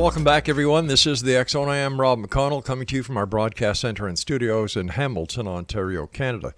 Welcome 0.00 0.24
back, 0.24 0.48
everyone. 0.48 0.86
This 0.86 1.06
is 1.06 1.20
the 1.20 1.36
X 1.36 1.52
Zone. 1.52 1.68
I 1.68 1.76
am 1.76 2.00
Rob 2.00 2.20
McConnell, 2.20 2.64
coming 2.64 2.86
to 2.86 2.96
you 2.96 3.02
from 3.02 3.18
our 3.18 3.26
broadcast 3.26 3.82
center 3.82 4.08
and 4.08 4.18
studios 4.18 4.74
in 4.74 4.88
Hamilton, 4.88 5.46
Ontario, 5.46 6.06
Canada. 6.06 6.54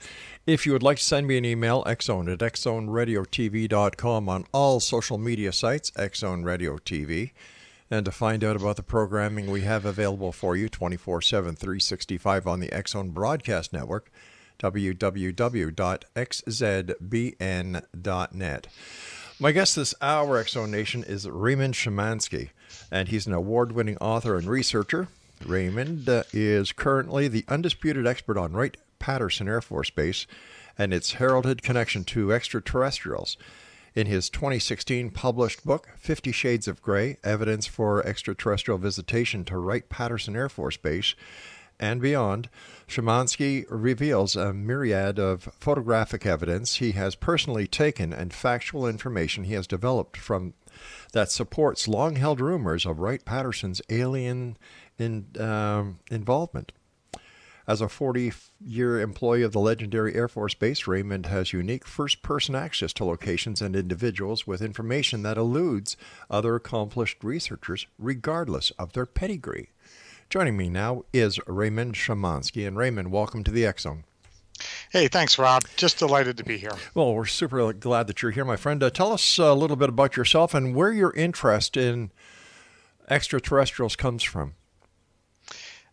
If 0.47 0.65
you 0.65 0.71
would 0.73 0.85
like 0.85 0.98
to 0.98 1.03
send 1.03 1.27
me 1.27 1.39
an 1.39 1.45
email, 1.45 1.83
xzone 1.83 2.33
at 2.33 2.39
xzoneradiotv.com 2.39 4.29
on 4.29 4.47
all 4.52 4.79
social 4.79 5.19
media 5.19 5.52
sites, 5.52 5.91
Xzone 5.91 6.45
Radio 6.45 6.77
TV. 6.77 7.33
And 7.91 8.05
to 8.05 8.13
find 8.13 8.45
out 8.45 8.55
about 8.55 8.77
the 8.77 8.85
programming 8.85 9.51
we 9.51 9.63
have 9.63 9.85
available 9.85 10.31
for 10.31 10.55
you 10.55 10.69
24 10.69 11.20
7, 11.20 11.57
365 11.57 12.47
on 12.47 12.61
the 12.61 12.73
X 12.73 12.92
Zone 12.92 13.11
Broadcast 13.11 13.73
Network, 13.73 14.13
www.xzbn.net. 14.61 15.07
My 19.42 19.51
guest 19.51 19.75
this 19.75 19.92
hour, 20.01 20.41
Exo 20.41 20.70
Nation, 20.70 21.03
is 21.03 21.29
Raymond 21.29 21.75
Szymanski, 21.75 22.51
and 22.92 23.08
he's 23.08 23.27
an 23.27 23.33
award 23.33 23.73
winning 23.73 23.97
author 23.97 24.36
and 24.36 24.47
researcher. 24.47 25.08
Raymond 25.45 26.08
uh, 26.08 26.23
is 26.33 26.70
currently 26.70 27.27
the 27.27 27.45
undisputed 27.48 28.07
expert 28.07 28.39
on 28.39 28.52
Wright 28.52 28.77
Patterson 29.01 29.48
Air 29.48 29.61
Force 29.61 29.91
Base 29.91 30.29
and 30.79 30.95
its 30.95 31.14
heralded 31.14 31.61
connection 31.61 32.05
to 32.05 32.33
extraterrestrials. 32.33 33.36
In 33.97 34.07
his 34.07 34.31
2016 34.31 35.11
published 35.11 35.67
book, 35.67 35.89
Fifty 35.98 36.31
Shades 36.31 36.69
of 36.69 36.81
Grey 36.81 37.19
Evidence 37.25 37.67
for 37.67 38.07
Extraterrestrial 38.07 38.79
Visitation 38.79 39.45
to 39.47 39.58
Wright 39.58 39.89
Patterson 39.89 40.36
Air 40.36 40.51
Force 40.51 40.77
Base, 40.77 41.17
and 41.83 42.01
beyond, 42.01 42.48
Szymanski 42.89 43.67
reveals 43.69 44.37
a 44.37 44.53
myriad 44.53 45.19
of 45.19 45.43
photographic 45.59 46.25
evidence 46.25 46.77
he 46.77 46.93
has 46.93 47.17
personally 47.17 47.67
taken 47.67 48.13
and 48.13 48.33
factual 48.33 48.87
information 48.87 49.45
he 49.45 49.55
has 49.55 49.67
developed 49.67 50.17
from 50.17 50.55
that 51.13 51.31
supports 51.31 51.89
long-held 51.89 52.41
rumors 52.41 52.87
of 52.87 53.01
Wright 53.01 53.25
Patterson's 53.25 53.83
alien 53.91 54.57
in, 54.97 55.27
um, 55.39 55.98
involvement. 56.11 56.73
As 57.67 57.81
a 57.81 57.89
40 57.89 58.33
year 58.61 59.01
employee 59.01 59.43
of 59.43 59.53
the 59.53 59.61
legendary 59.61 60.14
Air 60.14 60.29
Force 60.29 60.55
Base, 60.55 60.87
Raymond 60.87 61.27
has 61.27 61.53
unique 61.53 61.87
first 61.87 62.23
person 62.23 62.55
access 62.55 62.93
to 62.95 63.05
locations 63.05 63.63
and 63.63 63.77
individuals 63.77 64.47
with 64.47 64.63
information 64.63 65.23
that 65.23 65.37
eludes 65.37 65.97
other 66.31 66.57
accomplished 66.57 67.23
researchers, 67.23 67.87
regardless 67.99 68.70
of 68.79 68.93
their 68.93 69.07
pedigree. 69.07 69.70
Joining 70.33 70.57
me 70.57 70.70
now 70.70 71.05
is 71.13 71.39
Raymond 71.47 71.95
Szymanski. 71.95 72.67
And 72.67 72.75
Raymond, 72.75 73.13
welcome 73.13 73.45
to 73.45 73.51
the 73.51 73.70
Zone. 73.79 74.05
Hey, 74.91 75.07
thanks, 75.07 75.39
Rob. 75.39 75.63
Just 75.77 75.98
delighted 75.98 76.39
to 76.39 76.43
be 76.43 76.57
here. 76.57 76.73
Well, 76.95 77.15
we're 77.15 77.27
super 77.27 77.70
glad 77.75 78.07
that 78.07 78.23
you're 78.23 78.31
here, 78.31 78.47
my 78.47 78.57
friend. 78.57 78.83
Uh, 78.83 78.89
tell 78.89 79.13
us 79.13 79.37
a 79.37 79.53
little 79.53 79.77
bit 79.77 79.91
about 79.91 80.17
yourself 80.17 80.55
and 80.55 80.75
where 80.75 80.91
your 80.91 81.13
interest 81.13 81.77
in 81.77 82.13
extraterrestrials 83.11 83.95
comes 83.95 84.23
from. 84.23 84.55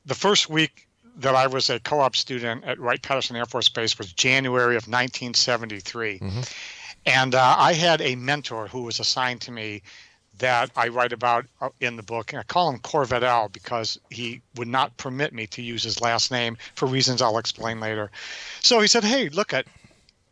The 0.05 0.15
first 0.15 0.49
week 0.49 0.87
that 1.17 1.35
I 1.35 1.47
was 1.47 1.69
a 1.69 1.81
co 1.81 1.99
op 1.99 2.15
student 2.15 2.63
at 2.63 2.79
Wright 2.79 3.01
Patterson 3.01 3.35
Air 3.35 3.45
Force 3.45 3.67
Base 3.67 3.97
was 3.97 4.13
January 4.13 4.77
of 4.77 4.87
1973. 4.87 6.19
Mm-hmm. 6.19 6.41
And 7.05 7.35
uh, 7.35 7.55
I 7.57 7.73
had 7.73 7.99
a 7.99 8.15
mentor 8.15 8.67
who 8.69 8.83
was 8.83 9.01
assigned 9.01 9.41
to 9.41 9.51
me 9.51 9.81
that 10.39 10.71
I 10.75 10.87
write 10.87 11.13
about 11.13 11.45
uh, 11.61 11.69
in 11.79 11.95
the 11.95 12.03
book. 12.03 12.33
And 12.33 12.39
I 12.39 12.43
call 12.43 12.69
him 12.69 12.79
Corvette 12.79 13.23
Al 13.23 13.49
because 13.49 13.99
he 14.09 14.41
would 14.55 14.67
not 14.67 14.95
permit 14.97 15.33
me 15.33 15.47
to 15.47 15.61
use 15.61 15.83
his 15.83 16.01
last 16.01 16.31
name 16.31 16.57
for 16.75 16.87
reasons 16.87 17.21
I'll 17.21 17.37
explain 17.37 17.79
later. 17.79 18.11
So 18.61 18.79
he 18.79 18.87
said, 18.87 19.03
Hey, 19.03 19.29
look 19.29 19.53
at 19.53 19.67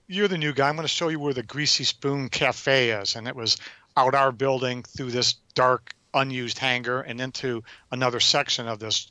you're 0.08 0.28
the 0.28 0.38
new 0.38 0.54
guy. 0.54 0.70
I'm 0.70 0.76
going 0.76 0.84
to 0.84 0.90
show 0.90 1.10
you 1.10 1.20
where 1.20 1.34
the 1.34 1.44
Greasy 1.44 1.84
Spoon 1.84 2.30
Cafe 2.30 2.92
is. 2.92 3.16
And 3.16 3.28
it 3.28 3.36
was 3.36 3.58
out 3.98 4.16
our 4.16 4.32
building 4.32 4.84
through 4.84 5.12
this 5.12 5.34
dark, 5.54 5.94
unused 6.14 6.60
hangar 6.60 7.02
and 7.02 7.20
into 7.20 7.64
another 7.92 8.20
section 8.20 8.68
of 8.68 8.80
this 8.80 9.08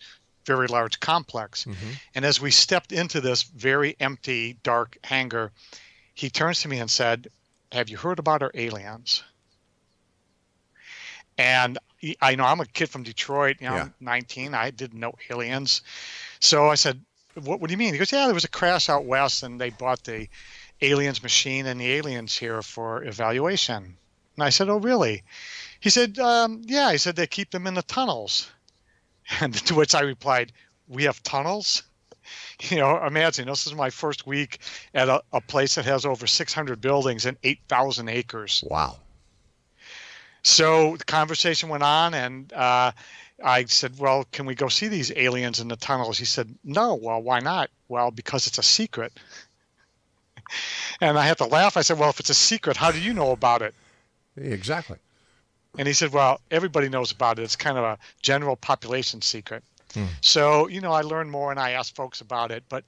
very 0.47 0.69
large 0.69 1.01
complex. 1.01 1.65
Mm-hmm. 1.65 1.91
And 2.15 2.25
as 2.25 2.41
we 2.41 2.51
stepped 2.51 2.93
into 2.93 3.21
this 3.21 3.43
very 3.43 3.97
empty, 4.01 4.57
dark 4.63 4.97
hangar, 5.05 5.53
he 6.15 6.31
turns 6.31 6.63
to 6.63 6.69
me 6.69 6.78
and 6.78 6.91
said, 6.91 7.28
Have 7.73 7.89
you 7.89 7.99
heard 7.99 8.19
about 8.19 8.43
our 8.43 8.53
aliens? 8.55 9.23
And 11.38 11.78
I 12.20 12.34
know 12.34 12.44
I'm 12.44 12.60
a 12.60 12.66
kid 12.66 12.88
from 12.88 13.02
Detroit, 13.02 13.56
you 13.60 13.69
know, 13.69 13.76
Yeah. 13.76 13.82
I'm 13.82 13.94
19. 14.00 14.54
I 14.54 14.70
didn't 14.70 15.00
know 15.00 15.14
aliens. 15.30 15.82
So 16.41 16.68
I 16.68 16.74
said, 16.74 17.00
what, 17.34 17.60
what 17.60 17.68
do 17.68 17.72
you 17.72 17.78
mean? 17.78 17.92
He 17.92 17.98
goes, 17.98 18.12
Yeah, 18.12 18.27
there 18.27 18.34
was 18.34 18.44
a 18.44 18.48
crash 18.48 18.88
out 18.88 19.04
west 19.04 19.42
and 19.42 19.60
they 19.60 19.71
bought 19.71 20.04
the 20.04 20.28
aliens 20.83 21.22
machine 21.22 21.66
and 21.66 21.80
the 21.80 21.92
aliens 21.92 22.36
here 22.36 22.62
for 22.62 23.04
evaluation. 23.04 23.97
And 24.36 24.44
I 24.44 24.50
said, 24.50 24.68
Oh, 24.68 24.78
really? 24.78 25.22
He 25.80 25.91
said, 25.91 26.18
um, 26.18 26.62
Yeah. 26.65 26.92
He 26.92 26.98
said 26.98 27.16
they 27.16 27.27
keep 27.27 27.50
them 27.50 27.66
in 27.66 27.74
the 27.74 27.82
tunnels. 27.82 28.50
And 29.41 29.53
to 29.66 29.74
which 29.74 29.94
I 29.94 30.03
replied, 30.03 30.53
We 30.89 31.04
have 31.04 31.22
tunnels? 31.22 31.82
You 32.60 32.78
know, 32.78 33.04
imagine 33.06 33.47
this 33.47 33.68
is 33.68 33.74
my 33.74 33.91
first 33.91 34.27
week 34.27 34.59
at 34.94 35.09
a, 35.09 35.22
a 35.32 35.41
place 35.41 35.77
that 35.77 35.84
has 35.84 36.04
over 36.04 36.27
600 36.27 36.80
buildings 36.80 37.24
and 37.24 37.36
8,000 37.44 38.09
acres. 38.09 38.65
Wow. 38.66 38.97
So 40.47 40.97
the 40.97 41.04
conversation 41.04 41.69
went 41.69 41.83
on, 41.83 42.15
and 42.15 42.53
uh, 42.53 42.93
I 43.45 43.65
said, 43.65 43.98
Well, 43.98 44.25
can 44.31 44.47
we 44.47 44.54
go 44.54 44.69
see 44.69 44.87
these 44.87 45.10
aliens 45.16 45.59
in 45.59 45.66
the 45.66 45.75
tunnels? 45.75 46.19
He 46.19 46.25
said, 46.25 46.54
No. 46.63 46.95
Well, 46.95 47.21
why 47.21 47.41
not? 47.41 47.69
Well, 47.89 48.13
because 48.13 48.47
it's 48.47 48.59
a 48.59 48.63
secret. 48.63 49.13
And 51.01 51.19
I 51.19 51.27
had 51.27 51.37
to 51.39 51.45
laugh. 51.45 51.77
I 51.77 51.83
said, 51.83 51.98
Well, 51.98 52.09
if 52.09 52.21
it's 52.21 52.31
a 52.31 52.34
secret, 52.34 52.77
how 52.77 52.93
do 52.93 53.01
you 53.01 53.13
know 53.13 53.33
about 53.33 53.60
it? 53.60 53.75
Exactly. 54.37 54.97
And 55.77 55.89
he 55.89 55.93
said, 55.93 56.13
Well, 56.13 56.41
everybody 56.53 56.89
knows 56.89 57.10
about 57.10 57.41
it. 57.41 57.42
It's 57.42 57.57
kind 57.57 57.77
of 57.77 57.83
a 57.83 57.99
general 58.22 58.54
population 58.54 59.21
secret. 59.21 59.65
So, 60.21 60.69
you 60.69 60.81
know, 60.81 60.92
I 60.92 61.03
learned 61.03 61.33
more 61.33 61.51
and 61.51 61.59
I 61.59 61.72
asked 61.72 61.97
folks 61.97 62.21
about 62.21 62.53
it. 62.53 62.63
But 62.69 62.84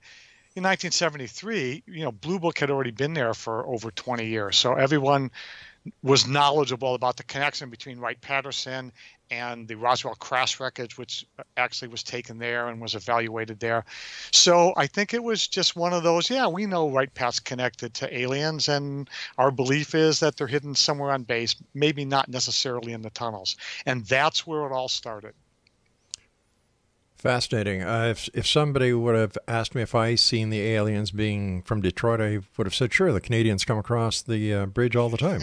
in 0.54 0.62
1973, 0.62 1.82
you 1.86 2.04
know, 2.04 2.12
Blue 2.12 2.38
Book 2.38 2.58
had 2.58 2.70
already 2.70 2.92
been 2.92 3.14
there 3.14 3.34
for 3.34 3.66
over 3.66 3.90
20 3.90 4.24
years. 4.26 4.56
So 4.56 4.74
everyone 4.74 5.30
was 6.02 6.26
knowledgeable 6.26 6.94
about 6.94 7.16
the 7.16 7.24
connection 7.24 7.70
between 7.70 7.98
Wright 7.98 8.20
Patterson 8.20 8.92
and 9.30 9.68
the 9.68 9.76
Roswell 9.76 10.14
crash 10.14 10.58
wreckage, 10.58 10.96
which 10.96 11.26
actually 11.56 11.88
was 11.88 12.02
taken 12.02 12.38
there 12.38 12.68
and 12.68 12.80
was 12.80 12.94
evaluated 12.94 13.60
there. 13.60 13.84
So 14.30 14.72
I 14.76 14.86
think 14.86 15.12
it 15.12 15.22
was 15.22 15.46
just 15.46 15.76
one 15.76 15.92
of 15.92 16.02
those, 16.02 16.30
yeah, 16.30 16.46
we 16.46 16.66
know 16.66 16.88
Wright 16.88 17.12
Pat's 17.12 17.40
connected 17.40 17.94
to 17.94 18.16
aliens, 18.18 18.68
and 18.68 19.08
our 19.36 19.50
belief 19.50 19.94
is 19.94 20.20
that 20.20 20.36
they're 20.36 20.46
hidden 20.46 20.74
somewhere 20.74 21.10
on 21.10 21.24
base, 21.24 21.56
maybe 21.74 22.04
not 22.04 22.28
necessarily 22.28 22.92
in 22.92 23.02
the 23.02 23.10
tunnels. 23.10 23.56
And 23.86 24.04
that's 24.06 24.46
where 24.46 24.66
it 24.66 24.72
all 24.72 24.88
started. 24.88 25.34
Fascinating. 27.18 27.82
Uh, 27.82 28.04
if 28.10 28.28
if 28.32 28.46
somebody 28.46 28.92
would 28.92 29.16
have 29.16 29.36
asked 29.48 29.74
me 29.74 29.82
if 29.82 29.92
I 29.92 30.14
seen 30.14 30.50
the 30.50 30.60
aliens 30.60 31.10
being 31.10 31.62
from 31.62 31.80
Detroit, 31.80 32.20
I 32.20 32.38
would 32.56 32.64
have 32.64 32.74
said, 32.76 32.92
"Sure, 32.92 33.12
the 33.12 33.20
Canadians 33.20 33.64
come 33.64 33.76
across 33.76 34.22
the 34.22 34.54
uh, 34.54 34.66
bridge 34.66 34.94
all 34.94 35.08
the 35.08 35.16
time." 35.16 35.40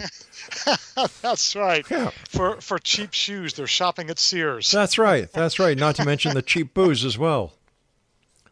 That's 1.20 1.54
right. 1.54 1.84
Yeah. 1.90 2.12
For 2.30 2.62
for 2.62 2.78
cheap 2.78 3.12
shoes, 3.12 3.52
they're 3.52 3.66
shopping 3.66 4.08
at 4.08 4.18
Sears. 4.18 4.70
That's 4.70 4.96
right. 4.96 5.30
That's 5.30 5.58
right. 5.58 5.76
Not 5.76 5.96
to 5.96 6.06
mention 6.06 6.32
the 6.32 6.40
cheap 6.40 6.72
booze 6.72 7.04
as 7.04 7.18
well. 7.18 7.52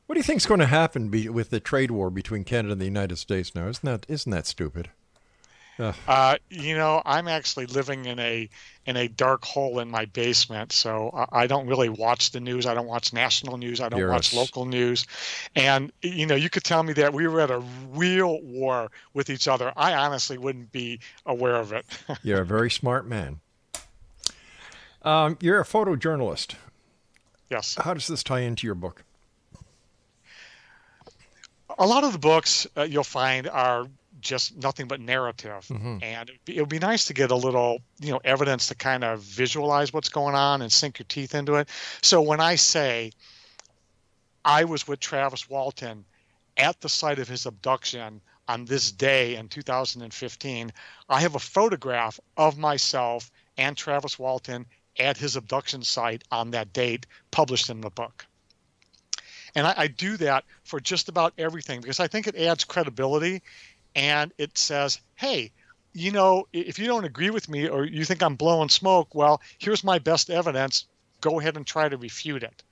What 0.05 0.17
do 0.17 0.19
you 0.19 0.25
think's 0.25 0.45
going 0.45 0.61
to 0.61 0.67
happen 0.67 1.09
be, 1.09 1.31
with 1.31 1.49
the 1.49 1.61
trade 1.61 1.91
war 1.91 2.11
between 2.11 2.45
Canada 2.45 2.73
and 2.73 2.81
the 2.81 2.85
United 2.85 3.17
States 3.17 3.55
now? 3.55 3.69
Isn't 3.69 3.87
that 3.87 4.05
isn't 4.07 4.31
that 4.31 4.47
stupid? 4.47 4.91
Uh, 5.79 6.37
you 6.51 6.77
know, 6.77 7.03
I'm 7.05 7.29
actually 7.29 7.67
living 7.67 8.05
in 8.05 8.19
a 8.19 8.49
in 8.87 8.97
a 8.97 9.09
dark 9.09 9.45
hole 9.45 9.81
in 9.81 9.91
my 9.91 10.05
basement, 10.05 10.73
so 10.73 11.11
I, 11.13 11.43
I 11.43 11.47
don't 11.47 11.67
really 11.67 11.89
watch 11.89 12.31
the 12.33 12.41
news. 12.41 12.67
I 12.67 12.75
don't 12.75 12.87
watch 12.87 13.13
national 13.13 13.57
news. 13.57 13.81
I 13.81 13.89
don't 13.89 13.99
You're 13.99 14.11
watch 14.11 14.33
local 14.35 14.67
news. 14.67 15.07
And 15.57 15.93
you 16.03 16.27
know, 16.27 16.35
you 16.35 16.51
could 16.51 16.65
tell 16.65 16.83
me 16.83 16.93
that 16.95 17.13
we 17.13 17.27
were 17.27 17.41
at 17.41 17.51
a 17.51 17.63
real 17.93 18.41
war 18.43 18.91
with 19.15 19.31
each 19.31 19.49
other. 19.49 19.73
I 19.77 19.95
honestly 19.95 20.39
wouldn't 20.39 20.71
be 20.71 21.01
aware 21.27 21.57
of 21.57 21.73
it. 21.73 21.87
You're 22.23 22.43
a 22.43 22.47
very 22.47 22.71
smart 22.71 23.07
man. 23.07 23.41
Um, 25.03 25.37
you're 25.43 25.61
a 25.61 25.65
photojournalist. 25.65 26.55
yes. 27.51 27.77
How 27.79 27.93
does 27.93 28.07
this 28.07 28.23
tie 28.23 28.41
into 28.41 28.67
your 28.67 28.75
book? 28.75 29.05
a 31.79 31.87
lot 31.87 32.05
of 32.05 32.13
the 32.13 32.19
books 32.19 32.67
uh, 32.77 32.83
you'll 32.83 33.05
find 33.05 33.49
are 33.49 33.87
just 34.25 34.57
nothing 34.57 34.89
but 34.89 35.01
narrative. 35.01 35.67
Mm-hmm. 35.69 35.99
And 36.03 36.29
it'd 36.29 36.45
be, 36.45 36.57
it 36.57 36.61
would 36.61 36.69
be 36.69 36.79
nice 36.79 37.05
to 37.07 37.15
get 37.15 37.31
a 37.31 37.37
little 37.37 37.79
you 38.01 38.11
know 38.11 38.21
evidence 38.25 38.67
to 38.69 38.75
kind 38.75 39.05
of 39.05 39.21
visualize 39.21 39.93
what's 39.93 40.09
going 40.09 40.35
on 40.35 40.63
and 40.63 40.73
sink 40.73 40.99
your 40.99 41.07
teeth 41.09 41.35
into 41.35 41.55
it. 41.55 41.69
So 42.03 42.21
when 42.21 42.41
i 42.41 42.55
say 42.55 43.13
i 44.45 44.65
was 44.65 44.89
with 44.89 45.01
travis 45.01 45.49
walton 45.49 46.05
at 46.57 46.81
the 46.81 46.89
site 46.89 47.19
of 47.19 47.29
his 47.29 47.47
abduction 47.47 48.21
on 48.49 48.65
this 48.65 48.91
day 48.93 49.37
in 49.37 49.49
2015 49.49 50.73
i 51.09 51.21
have 51.21 51.35
a 51.35 51.39
photograph 51.39 52.21
of 52.37 52.59
myself 52.59 53.31
and 53.57 53.77
travis 53.77 54.19
walton 54.19 54.67
at 54.99 55.17
his 55.17 55.37
abduction 55.37 55.83
site 55.83 56.23
on 56.31 56.51
that 56.53 56.73
date 56.73 57.07
published 57.31 57.71
in 57.71 57.81
the 57.81 57.91
book. 57.91 58.27
And 59.55 59.67
I, 59.67 59.75
I 59.77 59.87
do 59.87 60.17
that 60.19 60.45
for 60.65 60.81
just 60.81 61.09
about 61.09 61.33
everything 61.39 61.81
because 61.81 62.01
I 62.01 62.09
think 62.09 62.27
it 62.27 62.37
adds 62.37 62.65
credibility 62.65 63.43
and 63.95 64.33
it 64.39 64.57
says, 64.59 65.01
hey, 65.15 65.53
you 65.93 66.11
know, 66.11 66.47
if 66.53 66.79
you 66.79 66.87
don't 66.87 67.05
agree 67.05 67.31
with 67.31 67.49
me 67.49 67.69
or 67.69 67.85
you 67.85 68.05
think 68.05 68.23
I'm 68.23 68.35
blowing 68.35 68.69
smoke, 68.69 69.15
well, 69.15 69.41
here's 69.59 69.85
my 69.85 69.99
best 69.99 70.29
evidence. 70.29 70.87
Go 71.21 71.39
ahead 71.39 71.57
and 71.57 71.67
try 71.67 71.89
to 71.89 71.97
refute 71.97 72.43
it. 72.43 72.63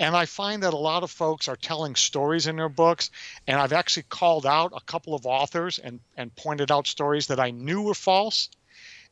And 0.00 0.16
I 0.16 0.24
find 0.24 0.62
that 0.62 0.72
a 0.72 0.78
lot 0.78 1.02
of 1.02 1.10
folks 1.10 1.48
are 1.48 1.56
telling 1.56 1.94
stories 1.94 2.46
in 2.46 2.56
their 2.56 2.70
books, 2.70 3.10
and 3.46 3.60
I've 3.60 3.74
actually 3.74 4.04
called 4.04 4.46
out 4.46 4.72
a 4.74 4.80
couple 4.80 5.14
of 5.14 5.26
authors 5.26 5.78
and, 5.78 6.00
and 6.16 6.34
pointed 6.36 6.70
out 6.70 6.86
stories 6.86 7.26
that 7.26 7.40
I 7.40 7.50
knew 7.50 7.82
were 7.82 7.94
false, 7.94 8.48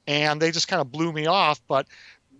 and 0.06 0.41
they 0.41 0.50
just 0.50 0.69
kind 0.69 0.81
of 0.81 0.91
blew 0.91 1.12
me 1.12 1.27
off. 1.27 1.61
But 1.69 1.89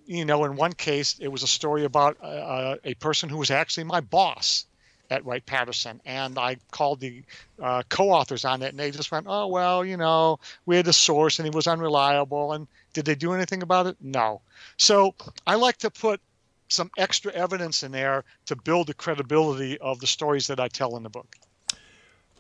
you 0.07 0.25
know, 0.25 0.45
in 0.45 0.57
one 0.57 0.73
case, 0.73 1.19
it 1.21 1.29
was 1.29 1.43
a 1.43 1.47
story 1.47 1.85
about 1.85 2.17
uh, 2.23 2.77
a 2.85 2.95
person 2.95 3.29
who 3.29 3.37
was 3.37 3.51
actually 3.51 3.85
my 3.85 4.01
boss 4.01 4.65
at 5.13 5.25
Wright 5.25 5.45
Patterson, 5.45 6.01
and 6.05 6.39
I 6.39 6.57
called 6.71 7.01
the 7.01 7.23
uh, 7.63 7.83
co-authors 7.89 8.45
on 8.45 8.63
it, 8.63 8.71
and 8.71 8.79
they 8.79 8.91
just 8.91 9.13
went, 9.13 9.27
"Oh 9.29 9.47
well, 9.47 9.85
you 9.85 9.97
know, 9.97 10.41
we 10.67 10.77
had 10.77 10.89
a 10.89 10.93
source, 10.93 11.39
and 11.39 11.47
he 11.47 11.55
was 11.55 11.67
unreliable." 11.67 12.53
And 12.53 12.67
did 12.93 13.05
they 13.05 13.15
do 13.15 13.33
anything 13.33 13.63
about 13.63 13.87
it? 13.87 13.97
No. 14.01 14.41
So 14.79 15.15
I 15.47 15.55
like 15.55 15.77
to 15.79 15.91
put 15.91 16.21
some 16.69 16.91
extra 16.97 17.33
evidence 17.33 17.83
in 17.83 17.93
there 17.93 18.25
to 18.47 18.57
build 18.57 18.87
the 18.87 18.95
credibility 18.95 19.79
of 19.79 20.01
the 20.01 20.07
stories 20.07 20.47
that 20.47 20.59
I 20.59 20.69
tell 20.69 20.97
in 20.97 21.03
the 21.03 21.11
book. 21.11 21.37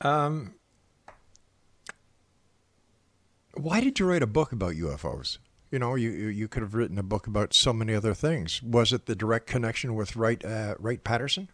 Um, 0.00 0.54
why 3.54 3.80
did 3.80 4.00
you 4.00 4.06
write 4.06 4.22
a 4.22 4.26
book 4.26 4.52
about 4.52 4.72
UFOs? 4.72 5.38
You 5.70 5.78
know, 5.78 5.94
you 5.94 6.10
you 6.10 6.28
you 6.28 6.48
could 6.48 6.62
have 6.62 6.74
written 6.74 6.98
a 6.98 7.02
book 7.02 7.26
about 7.26 7.54
so 7.54 7.72
many 7.72 7.94
other 7.94 8.14
things. 8.14 8.62
Was 8.62 8.92
it 8.92 9.06
the 9.06 9.14
direct 9.14 9.46
connection 9.46 9.94
with 9.94 10.16
Wright 10.16 10.44
uh, 10.44 10.74
Wright 10.78 11.02
Patterson? 11.02 11.48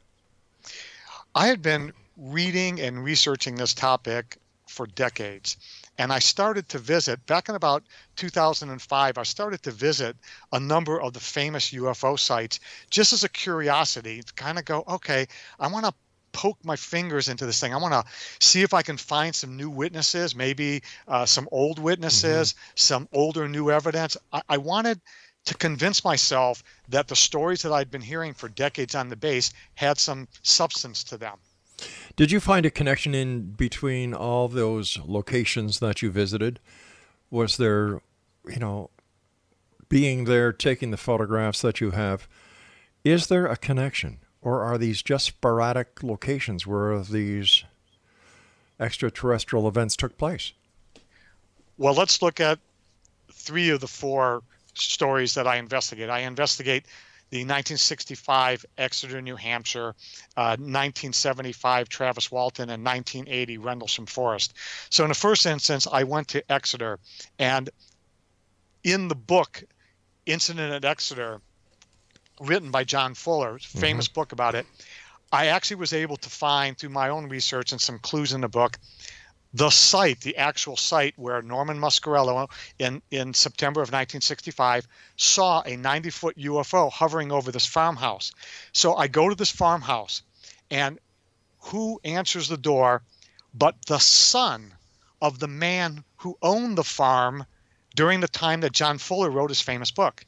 I 1.39 1.47
had 1.47 1.63
been 1.63 1.93
reading 2.17 2.81
and 2.81 3.05
researching 3.05 3.55
this 3.55 3.73
topic 3.73 4.39
for 4.67 4.89
decades. 4.89 5.57
And 5.97 6.13
I 6.13 6.19
started 6.19 6.69
to 6.71 6.81
visit, 6.81 7.25
back 7.27 7.49
in 7.49 7.55
about 7.55 7.85
2005, 8.17 9.17
I 9.17 9.23
started 9.23 9.63
to 9.63 9.71
visit 9.71 10.17
a 10.53 10.59
number 10.59 11.01
of 11.01 11.13
the 11.13 11.21
famous 11.21 11.71
UFO 11.71 12.19
sites 12.19 12.59
just 12.91 13.13
as 13.13 13.23
a 13.23 13.29
curiosity 13.29 14.21
to 14.21 14.35
kind 14.35 14.59
of 14.59 14.65
go, 14.65 14.83
okay, 14.89 15.29
I 15.61 15.69
want 15.69 15.87
to 15.87 15.95
poke 16.33 16.59
my 16.65 16.75
fingers 16.75 17.29
into 17.29 17.47
this 17.47 17.61
thing. 17.61 17.73
I 17.73 17.77
want 17.77 17.95
to 17.95 18.05
see 18.45 18.63
if 18.63 18.75
I 18.75 18.83
can 18.83 18.97
find 18.97 19.33
some 19.33 19.57
new 19.57 19.71
witnesses, 19.71 20.35
maybe 20.35 20.83
uh, 21.07 21.25
some 21.25 21.49
old 21.53 21.79
witnesses, 21.79 22.57
some 22.75 23.09
older 23.13 23.49
new 23.49 23.71
evidence. 23.71 24.17
I, 24.33 24.43
I 24.49 24.57
wanted 24.57 25.01
to 25.45 25.55
convince 25.55 26.05
myself 26.05 26.63
that 26.89 27.09
the 27.09 27.17
stories 27.17 27.63
that 27.63 27.73
I'd 27.73 27.91
been 27.91 28.03
hearing 28.03 28.35
for 28.35 28.49
decades 28.49 28.95
on 28.95 29.09
the 29.09 29.17
base 29.17 29.53
had 29.75 29.99
some 29.99 30.29
substance 30.43 31.05
to 31.05 31.17
them. 31.17 31.39
Did 32.17 32.31
you 32.31 32.41
find 32.41 32.67
a 32.67 32.71
connection 32.71 33.15
in 33.15 33.53
between 33.53 34.13
all 34.13 34.49
those 34.49 34.99
locations 35.07 35.79
that 35.79 36.03
you 36.03 36.11
visited? 36.11 36.59
Was 37.31 37.57
there, 37.57 38.01
you 38.47 38.59
know, 38.59 38.91
being 39.89 40.25
there, 40.25 40.53
taking 40.53 40.91
the 40.91 40.97
photographs 40.97 41.63
that 41.63 41.81
you 41.81 41.93
have, 41.93 42.29
is 43.05 43.29
there 43.29 43.47
a 43.47 43.57
connection? 43.57 44.19
Or 44.43 44.63
are 44.63 44.79
these 44.79 45.03
just 45.03 45.27
sporadic 45.27 46.03
locations 46.03 46.67
where 46.67 47.01
these 47.01 47.65
extraterrestrial 48.79 49.67
events 49.67 49.97
took 49.97 50.17
place? 50.17 50.53
Well, 51.77 51.95
let's 51.95 52.23
look 52.23 52.41
at 52.41 52.59
three 53.33 53.71
of 53.71 53.81
the 53.81 53.89
four 53.89 54.43
stories 54.81 55.35
that 55.35 55.47
I 55.47 55.57
investigate. 55.57 56.11
I 56.11 56.21
investigate 56.21 56.87
the 57.31 57.39
1965 57.39 58.65
Exeter, 58.79 59.21
New 59.21 59.37
Hampshire, 59.37 59.95
uh, 60.37 60.57
1975 60.57 61.89
Travis 61.89 62.31
Walton, 62.31 62.71
and 62.71 62.85
1980 62.85 63.59
Rendlesham 63.59 64.07
Forest. 64.07 64.55
So, 64.91 65.05
in 65.05 65.09
the 65.09 65.15
first 65.15 65.45
instance, 65.45 65.87
I 65.91 66.05
went 66.05 66.29
to 66.29 66.51
Exeter, 66.51 66.99
and 67.39 67.69
in 68.83 69.09
the 69.09 69.15
book, 69.15 69.63
Incident 70.25 70.73
at 70.73 70.85
Exeter, 70.85 71.41
written 72.41 72.71
by 72.71 72.85
John 72.85 73.15
Fuller, 73.15 73.59
famous 73.59 74.09
book 74.09 74.33
about 74.33 74.55
it, 74.55 74.67
I 75.31 75.47
actually 75.47 75.77
was 75.77 75.93
able 75.93 76.17
to 76.19 76.31
find 76.31 76.79
through 76.79 76.91
my 76.91 77.11
own 77.11 77.29
research 77.29 77.73
and 77.73 77.81
some 77.81 77.99
clues 77.99 78.33
in 78.33 78.41
the 78.41 78.49
book 78.49 78.79
the 79.55 79.71
site, 79.71 80.21
the 80.21 80.37
actual 80.37 80.77
site 80.77 81.15
where 81.17 81.41
Norman 81.41 81.79
Muscarello 81.79 82.51
in, 82.79 83.01
in 83.11 83.33
September 83.33 83.81
of 83.81 83.89
1965 83.89 84.87
saw 85.17 85.63
a 85.63 85.77
90 85.77 86.11
foot 86.11 86.37
UFO 86.37 86.93
hovering 86.93 87.33
over 87.33 87.51
this 87.51 87.67
farmhouse. 87.67 88.31
So 88.73 88.95
I 88.97 89.09
go 89.09 89.29
to 89.29 89.35
this 89.35 89.51
farmhouse, 89.51 90.23
and 90.71 90.99
who 91.61 92.01
answers 92.05 92.49
the 92.49 92.57
door 92.57 93.03
but 93.55 93.87
the 93.87 93.99
son 93.99 94.75
of 95.21 95.39
the 95.39 95.49
man 95.49 96.05
who 96.17 96.37
owned 96.43 96.77
the 96.77 96.85
farm 96.85 97.45
during 97.97 98.21
the 98.21 98.29
time 98.29 98.61
that 98.61 98.73
John 98.73 98.99
Fuller 98.99 99.31
wrote 99.31 99.51
his 99.51 99.61
famous 99.61 99.91
book? 99.91 100.25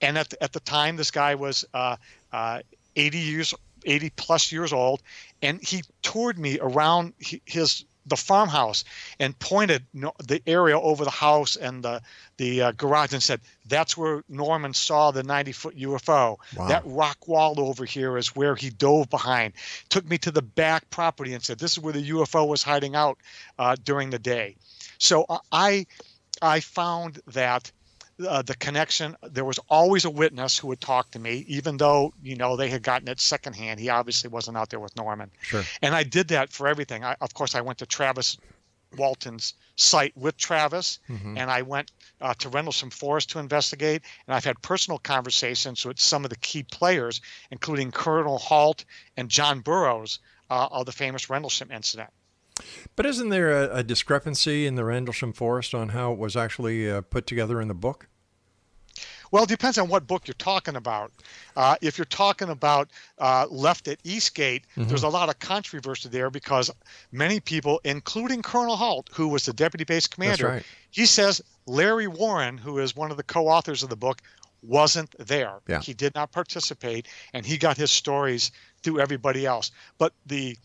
And 0.00 0.18
at 0.18 0.30
the, 0.30 0.42
at 0.42 0.52
the 0.52 0.60
time, 0.60 0.96
this 0.96 1.10
guy 1.10 1.36
was 1.36 1.64
uh, 1.72 1.96
uh, 2.32 2.60
80 2.96 3.18
years 3.18 3.54
80 3.86 4.10
plus 4.10 4.52
years 4.52 4.72
old 4.72 5.02
and 5.42 5.62
he 5.62 5.82
toured 6.02 6.38
me 6.38 6.58
around 6.60 7.14
his 7.44 7.84
the 8.06 8.16
farmhouse 8.16 8.84
and 9.18 9.36
pointed 9.38 9.84
the 9.92 10.40
area 10.46 10.78
over 10.78 11.04
the 11.04 11.10
house 11.10 11.56
and 11.56 11.82
the 11.82 12.00
the 12.36 12.62
uh, 12.62 12.72
garage 12.72 13.12
and 13.12 13.22
said 13.22 13.40
that's 13.66 13.96
where 13.96 14.22
Norman 14.28 14.72
saw 14.72 15.10
the 15.10 15.22
90 15.22 15.52
foot 15.52 15.76
UFO. 15.76 16.36
Wow. 16.56 16.68
That 16.68 16.82
rock 16.86 17.26
wall 17.26 17.58
over 17.58 17.84
here 17.84 18.16
is 18.16 18.36
where 18.36 18.54
he 18.54 18.70
dove 18.70 19.10
behind. 19.10 19.54
Took 19.88 20.08
me 20.08 20.18
to 20.18 20.30
the 20.30 20.42
back 20.42 20.88
property 20.90 21.34
and 21.34 21.42
said 21.42 21.58
this 21.58 21.72
is 21.72 21.80
where 21.80 21.92
the 21.92 22.10
UFO 22.10 22.46
was 22.46 22.62
hiding 22.62 22.94
out 22.94 23.18
uh, 23.58 23.76
during 23.82 24.10
the 24.10 24.18
day. 24.18 24.56
So 24.98 25.26
uh, 25.28 25.38
I 25.50 25.86
I 26.40 26.60
found 26.60 27.20
that 27.28 27.72
uh, 28.26 28.42
the 28.42 28.54
connection. 28.56 29.16
There 29.22 29.44
was 29.44 29.58
always 29.68 30.04
a 30.04 30.10
witness 30.10 30.56
who 30.58 30.68
would 30.68 30.80
talk 30.80 31.10
to 31.12 31.18
me, 31.18 31.44
even 31.48 31.76
though 31.76 32.12
you 32.22 32.36
know 32.36 32.56
they 32.56 32.68
had 32.68 32.82
gotten 32.82 33.08
it 33.08 33.20
secondhand. 33.20 33.80
He 33.80 33.88
obviously 33.88 34.28
wasn't 34.30 34.56
out 34.56 34.70
there 34.70 34.80
with 34.80 34.96
Norman. 34.96 35.30
Sure. 35.42 35.62
And 35.82 35.94
I 35.94 36.02
did 36.02 36.28
that 36.28 36.50
for 36.52 36.66
everything. 36.68 37.04
I, 37.04 37.16
of 37.20 37.34
course, 37.34 37.54
I 37.54 37.60
went 37.60 37.78
to 37.78 37.86
Travis 37.86 38.38
Walton's 38.96 39.54
site 39.74 40.16
with 40.16 40.36
Travis, 40.38 40.98
Mm-hmm. 41.10 41.36
and 41.36 41.50
I 41.50 41.60
went 41.62 41.92
uh, 42.20 42.32
to 42.34 42.48
Rendlesham 42.48 42.88
Forest 42.90 43.30
to 43.30 43.38
investigate. 43.38 44.02
And 44.26 44.34
I've 44.34 44.44
had 44.44 44.60
personal 44.62 44.98
conversations 44.98 45.84
with 45.84 46.00
some 46.00 46.24
of 46.24 46.30
the 46.30 46.36
key 46.36 46.62
players, 46.62 47.20
including 47.50 47.90
Colonel 47.90 48.38
Halt 48.38 48.84
and 49.16 49.28
John 49.28 49.60
Burroughs 49.60 50.20
uh, 50.48 50.68
of 50.70 50.86
the 50.86 50.92
famous 50.92 51.28
Rendlesham 51.28 51.70
incident. 51.70 52.08
But 52.94 53.06
isn't 53.06 53.28
there 53.28 53.50
a, 53.50 53.76
a 53.78 53.82
discrepancy 53.82 54.66
in 54.66 54.74
the 54.74 54.84
Rendlesham 54.84 55.32
Forest 55.32 55.74
on 55.74 55.90
how 55.90 56.12
it 56.12 56.18
was 56.18 56.36
actually 56.36 56.90
uh, 56.90 57.02
put 57.02 57.26
together 57.26 57.60
in 57.60 57.68
the 57.68 57.74
book? 57.74 58.08
Well, 59.30 59.42
it 59.42 59.48
depends 59.48 59.76
on 59.76 59.88
what 59.88 60.06
book 60.06 60.26
you're 60.26 60.34
talking 60.34 60.76
about. 60.76 61.12
Uh, 61.56 61.76
if 61.82 61.98
you're 61.98 62.04
talking 62.04 62.48
about 62.48 62.90
uh, 63.18 63.46
Left 63.50 63.88
at 63.88 63.98
Eastgate, 64.04 64.64
there's 64.76 65.02
a 65.02 65.08
lot 65.08 65.28
of 65.28 65.38
controversy 65.38 66.08
there 66.08 66.30
because 66.30 66.70
many 67.12 67.40
people, 67.40 67.80
including 67.84 68.42
Colonel 68.42 68.76
Halt, 68.76 69.10
who 69.12 69.28
was 69.28 69.44
the 69.44 69.52
deputy 69.52 69.84
base 69.84 70.06
commander, 70.06 70.48
right. 70.48 70.66
he 70.90 71.06
says 71.06 71.42
Larry 71.66 72.06
Warren, 72.06 72.56
who 72.56 72.78
is 72.78 72.94
one 72.94 73.10
of 73.10 73.16
the 73.16 73.24
co-authors 73.24 73.82
of 73.82 73.90
the 73.90 73.96
book, 73.96 74.22
wasn't 74.62 75.14
there. 75.18 75.60
Yeah. 75.68 75.80
He 75.80 75.92
did 75.92 76.14
not 76.14 76.32
participate, 76.32 77.08
and 77.32 77.44
he 77.44 77.56
got 77.58 77.76
his 77.76 77.90
stories 77.90 78.52
through 78.82 79.00
everybody 79.00 79.44
else. 79.44 79.70
But 79.98 80.12
the 80.24 80.56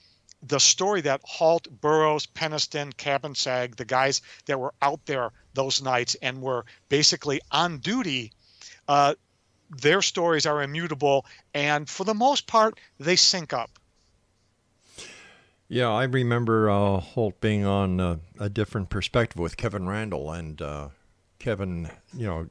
the 0.43 0.59
story 0.59 1.01
that 1.01 1.21
Halt, 1.23 1.67
Burroughs, 1.81 2.25
Peniston, 2.25 2.93
Cabansag, 2.93 3.75
the 3.75 3.85
guys 3.85 4.21
that 4.45 4.59
were 4.59 4.73
out 4.81 5.05
there 5.05 5.31
those 5.53 5.81
nights 5.81 6.15
and 6.21 6.41
were 6.41 6.65
basically 6.89 7.41
on 7.51 7.77
duty, 7.77 8.31
uh, 8.87 9.15
their 9.69 10.01
stories 10.01 10.45
are 10.45 10.61
immutable, 10.61 11.25
and 11.53 11.89
for 11.89 12.03
the 12.03 12.13
most 12.13 12.47
part, 12.47 12.79
they 12.99 13.15
sync 13.15 13.53
up. 13.53 13.69
Yeah, 15.69 15.89
I 15.89 16.03
remember 16.03 16.69
uh, 16.69 16.99
Halt 16.99 17.39
being 17.39 17.65
on 17.65 18.01
uh, 18.01 18.17
a 18.37 18.49
different 18.49 18.89
perspective 18.89 19.39
with 19.39 19.55
Kevin 19.55 19.87
Randle 19.87 20.29
and 20.31 20.61
uh, 20.61 20.89
Kevin, 21.39 21.89
you 22.13 22.27
know, 22.27 22.49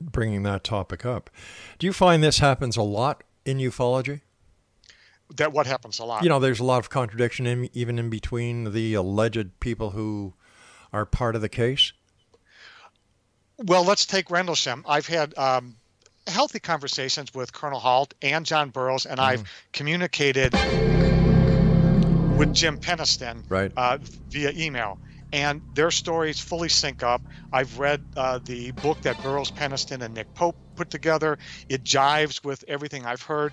bringing 0.00 0.42
that 0.42 0.64
topic 0.64 1.06
up. 1.06 1.30
Do 1.78 1.86
you 1.86 1.92
find 1.92 2.24
this 2.24 2.38
happens 2.38 2.76
a 2.76 2.82
lot 2.82 3.22
in 3.44 3.58
ufology? 3.58 4.22
That 5.34 5.52
what 5.52 5.66
happens 5.66 5.98
a 5.98 6.04
lot. 6.04 6.22
You 6.22 6.28
know, 6.28 6.38
there's 6.38 6.60
a 6.60 6.64
lot 6.64 6.78
of 6.78 6.88
contradiction 6.90 7.46
in, 7.46 7.68
even 7.72 7.98
in 7.98 8.08
between 8.10 8.72
the 8.72 8.94
alleged 8.94 9.58
people 9.60 9.90
who 9.90 10.34
are 10.92 11.04
part 11.04 11.34
of 11.34 11.42
the 11.42 11.48
case. 11.48 11.92
Well, 13.58 13.84
let's 13.84 14.06
take 14.06 14.30
Rendlesham. 14.30 14.84
I've 14.86 15.06
had 15.06 15.36
um, 15.38 15.76
healthy 16.26 16.60
conversations 16.60 17.34
with 17.34 17.52
Colonel 17.52 17.80
Halt 17.80 18.14
and 18.22 18.44
John 18.46 18.70
Burroughs, 18.70 19.06
and 19.06 19.18
I've 19.18 19.44
communicated 19.72 20.52
with 22.38 22.52
Jim 22.52 22.78
Peniston 22.78 23.42
Right. 23.48 23.72
uh, 23.76 23.98
via 24.28 24.52
email. 24.54 24.98
And 25.32 25.60
their 25.74 25.90
stories 25.90 26.38
fully 26.38 26.68
sync 26.68 27.02
up. 27.02 27.20
I've 27.52 27.78
read 27.78 28.04
uh, 28.16 28.38
the 28.44 28.70
book 28.72 29.00
that 29.02 29.20
Burroughs, 29.22 29.50
Peniston, 29.50 30.02
and 30.02 30.14
Nick 30.14 30.32
Pope 30.34 30.56
put 30.76 30.88
together. 30.88 31.38
It 31.68 31.82
jives 31.82 32.44
with 32.44 32.64
everything 32.68 33.04
I've 33.04 33.22
heard. 33.22 33.52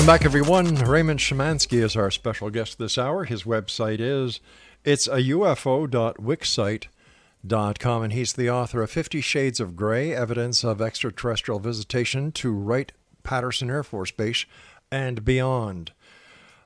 Welcome 0.00 0.14
back, 0.14 0.24
everyone. 0.24 0.74
Raymond 0.76 1.20
Szymanski 1.20 1.82
is 1.82 1.94
our 1.94 2.10
special 2.10 2.48
guest 2.48 2.78
this 2.78 2.96
hour. 2.96 3.24
His 3.24 3.42
website 3.42 4.00
is 4.00 4.40
it's 4.82 5.06
a 5.06 5.24
UFO.wixsite.com, 5.24 8.02
and 8.02 8.12
he's 8.14 8.32
the 8.32 8.48
author 8.48 8.82
of 8.82 8.90
Fifty 8.90 9.20
Shades 9.20 9.60
of 9.60 9.76
Grey 9.76 10.14
Evidence 10.14 10.64
of 10.64 10.80
Extraterrestrial 10.80 11.60
Visitation 11.60 12.32
to 12.32 12.50
Wright 12.50 12.92
Patterson 13.24 13.68
Air 13.68 13.82
Force 13.82 14.10
Base 14.10 14.46
and 14.90 15.22
Beyond. 15.22 15.92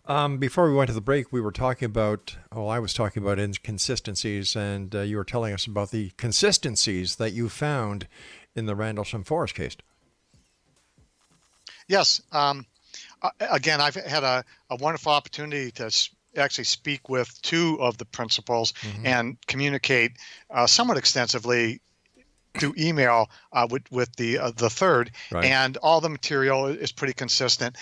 Um, 0.07 0.39
before 0.39 0.71
we 0.71 0.77
went 0.77 0.87
to 0.87 0.95
the 0.95 1.01
break, 1.01 1.33
we 1.33 1.41
were 1.41 1.51
talking 1.51 1.87
about, 1.87 2.37
oh, 2.53 2.69
I 2.69 2.79
was 2.79 2.95
talking 2.95 3.21
about 3.21 3.41
inconsistencies, 3.41 4.55
and 4.55 4.95
uh, 4.95 5.01
you 5.01 5.17
were 5.17 5.25
telling 5.25 5.53
us 5.53 5.67
about 5.67 5.91
the 5.91 6.13
consistencies 6.17 7.17
that 7.17 7.33
you 7.33 7.49
found 7.49 8.07
in 8.55 8.67
the 8.67 8.77
Rendlesham 8.77 9.25
Forest 9.25 9.57
case. 9.57 9.77
Yes. 11.89 12.23
Um, 12.31 12.67
again, 13.41 13.81
I've 13.81 13.95
had 13.95 14.25
a, 14.25 14.45
a 14.71 14.77
wonderful 14.77 15.13
opportunity 15.13 15.71
to 15.73 15.91
actually 16.37 16.65
speak 16.65 17.09
with 17.09 17.41
two 17.43 17.79
of 17.81 17.99
the 17.99 18.05
principals 18.05 18.73
mm-hmm. 18.73 19.07
and 19.07 19.47
communicate 19.47 20.13
uh, 20.51 20.67
somewhat 20.67 20.97
extensively 20.97 21.81
through 22.59 22.75
email 22.79 23.31
uh, 23.53 23.67
with 23.69 23.91
with 23.91 24.15
the 24.17 24.39
uh, 24.39 24.53
the 24.57 24.71
third, 24.71 25.11
right. 25.33 25.45
and 25.45 25.77
all 25.79 26.01
the 26.01 26.09
material 26.09 26.67
is 26.67 26.93
pretty 26.93 27.13
consistent 27.13 27.77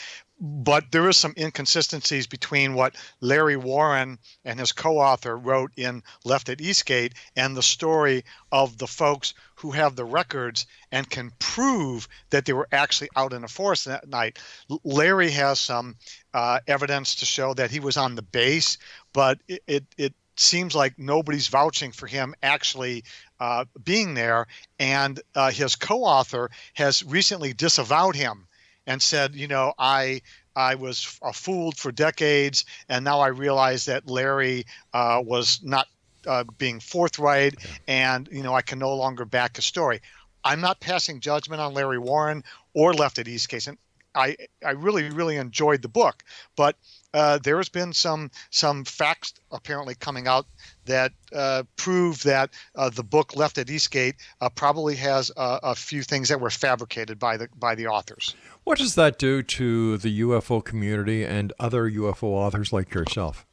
but 0.44 0.90
there 0.90 1.08
is 1.08 1.16
some 1.16 1.34
inconsistencies 1.38 2.26
between 2.26 2.74
what 2.74 2.96
Larry 3.20 3.56
Warren 3.56 4.18
and 4.44 4.58
his 4.58 4.72
co-author 4.72 5.38
wrote 5.38 5.70
in 5.76 6.02
Left 6.24 6.48
at 6.48 6.60
Eastgate 6.60 7.14
and 7.36 7.56
the 7.56 7.62
story 7.62 8.24
of 8.50 8.76
the 8.76 8.88
folks 8.88 9.34
who 9.54 9.70
have 9.70 9.94
the 9.94 10.04
records 10.04 10.66
and 10.90 11.08
can 11.08 11.30
prove 11.38 12.08
that 12.30 12.44
they 12.44 12.52
were 12.52 12.66
actually 12.72 13.08
out 13.14 13.32
in 13.32 13.42
the 13.42 13.48
forest 13.48 13.84
that 13.84 14.08
night. 14.08 14.40
Larry 14.82 15.30
has 15.30 15.60
some 15.60 15.94
uh, 16.34 16.58
evidence 16.66 17.14
to 17.16 17.24
show 17.24 17.54
that 17.54 17.70
he 17.70 17.78
was 17.78 17.96
on 17.96 18.16
the 18.16 18.22
base, 18.22 18.78
but 19.12 19.38
it, 19.46 19.62
it, 19.68 19.84
it 19.96 20.14
seems 20.34 20.74
like 20.74 20.98
nobody's 20.98 21.46
vouching 21.46 21.92
for 21.92 22.08
him 22.08 22.34
actually 22.42 23.04
uh, 23.38 23.64
being 23.84 24.14
there. 24.14 24.48
And 24.80 25.20
uh, 25.36 25.52
his 25.52 25.76
co-author 25.76 26.50
has 26.74 27.04
recently 27.04 27.52
disavowed 27.52 28.16
him 28.16 28.48
and 28.86 29.00
said, 29.00 29.34
you 29.34 29.48
know, 29.48 29.72
I 29.78 30.22
I 30.54 30.74
was 30.74 31.18
uh, 31.22 31.32
fooled 31.32 31.76
for 31.76 31.92
decades, 31.92 32.64
and 32.88 33.04
now 33.04 33.20
I 33.20 33.28
realize 33.28 33.86
that 33.86 34.08
Larry 34.08 34.66
uh, 34.92 35.22
was 35.24 35.60
not 35.62 35.86
uh, 36.26 36.44
being 36.58 36.80
forthright, 36.80 37.54
and 37.88 38.28
you 38.30 38.42
know 38.42 38.54
I 38.54 38.62
can 38.62 38.78
no 38.78 38.94
longer 38.94 39.24
back 39.24 39.58
a 39.58 39.62
story. 39.62 40.00
I'm 40.44 40.60
not 40.60 40.80
passing 40.80 41.20
judgment 41.20 41.60
on 41.60 41.74
Larry 41.74 41.98
Warren 41.98 42.44
or 42.74 42.92
Left 42.92 43.18
at 43.18 43.28
Eastgate, 43.28 43.66
and 43.66 43.78
I 44.14 44.36
I 44.64 44.72
really 44.72 45.10
really 45.10 45.36
enjoyed 45.36 45.82
the 45.82 45.88
book, 45.88 46.22
but 46.56 46.76
uh, 47.14 47.38
there 47.38 47.56
has 47.58 47.68
been 47.68 47.92
some 47.92 48.30
some 48.50 48.84
facts 48.84 49.34
apparently 49.50 49.94
coming 49.94 50.26
out 50.26 50.46
that 50.84 51.12
uh, 51.32 51.62
prove 51.76 52.22
that 52.22 52.50
uh, 52.74 52.90
the 52.90 53.02
book 53.02 53.36
Left 53.36 53.58
at 53.58 53.70
Eastgate 53.70 54.16
uh, 54.40 54.48
probably 54.48 54.96
has 54.96 55.30
a, 55.36 55.60
a, 55.62 55.74
few 55.74 56.02
things 56.02 56.28
that 56.28 56.40
were 56.40 56.50
fabricated 56.50 57.18
by 57.18 57.36
the 57.36 57.48
by 57.56 57.74
the 57.74 57.86
authors. 57.86 58.34
What 58.64 58.78
does 58.78 58.94
that 58.94 59.18
do 59.18 59.42
to 59.42 59.98
the 59.98 60.20
UFO 60.20 60.64
community 60.64 61.24
and 61.24 61.52
other 61.58 61.90
UFO 61.90 62.24
authors 62.24 62.72
like 62.72 62.94
yourself? 62.94 63.46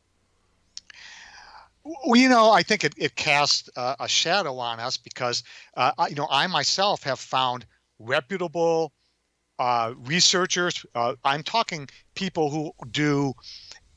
Well, 1.83 2.17
you 2.17 2.29
know, 2.29 2.51
I 2.51 2.61
think 2.61 2.83
it, 2.83 2.93
it 2.97 3.15
casts 3.15 3.69
uh, 3.75 3.95
a 3.99 4.07
shadow 4.07 4.57
on 4.59 4.79
us 4.79 4.97
because, 4.97 5.43
uh, 5.75 5.91
you 6.07 6.15
know, 6.15 6.27
I 6.29 6.45
myself 6.45 7.01
have 7.03 7.19
found 7.19 7.65
reputable 7.97 8.93
uh, 9.59 9.93
researchers. 9.97 10.85
Uh, 10.95 11.15
I'm 11.23 11.43
talking 11.43 11.89
people 12.19 12.49
who 12.49 12.73
do 12.91 13.33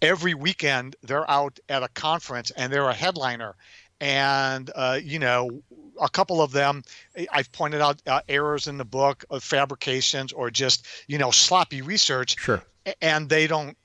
every 0.01 0.33
weekend, 0.33 0.95
they're 1.03 1.29
out 1.29 1.59
at 1.69 1.83
a 1.83 1.89
conference 1.89 2.53
and 2.53 2.73
they're 2.73 2.89
a 2.89 2.95
headliner. 2.95 3.57
And, 4.01 4.71
uh, 4.77 5.01
you 5.03 5.19
know, 5.19 5.61
a 6.01 6.09
couple 6.09 6.41
of 6.41 6.53
them, 6.53 6.85
I've 7.33 7.51
pointed 7.51 7.81
out 7.81 8.01
uh, 8.07 8.21
errors 8.29 8.69
in 8.69 8.79
the 8.79 8.85
book, 8.85 9.25
of 9.31 9.43
fabrications, 9.43 10.33
or 10.33 10.53
just, 10.53 10.87
you 11.09 11.19
know, 11.19 11.33
sloppy 11.33 11.83
research. 11.83 12.39
Sure. 12.39 12.63
And 13.01 13.29
they 13.29 13.49
don't 13.49 13.77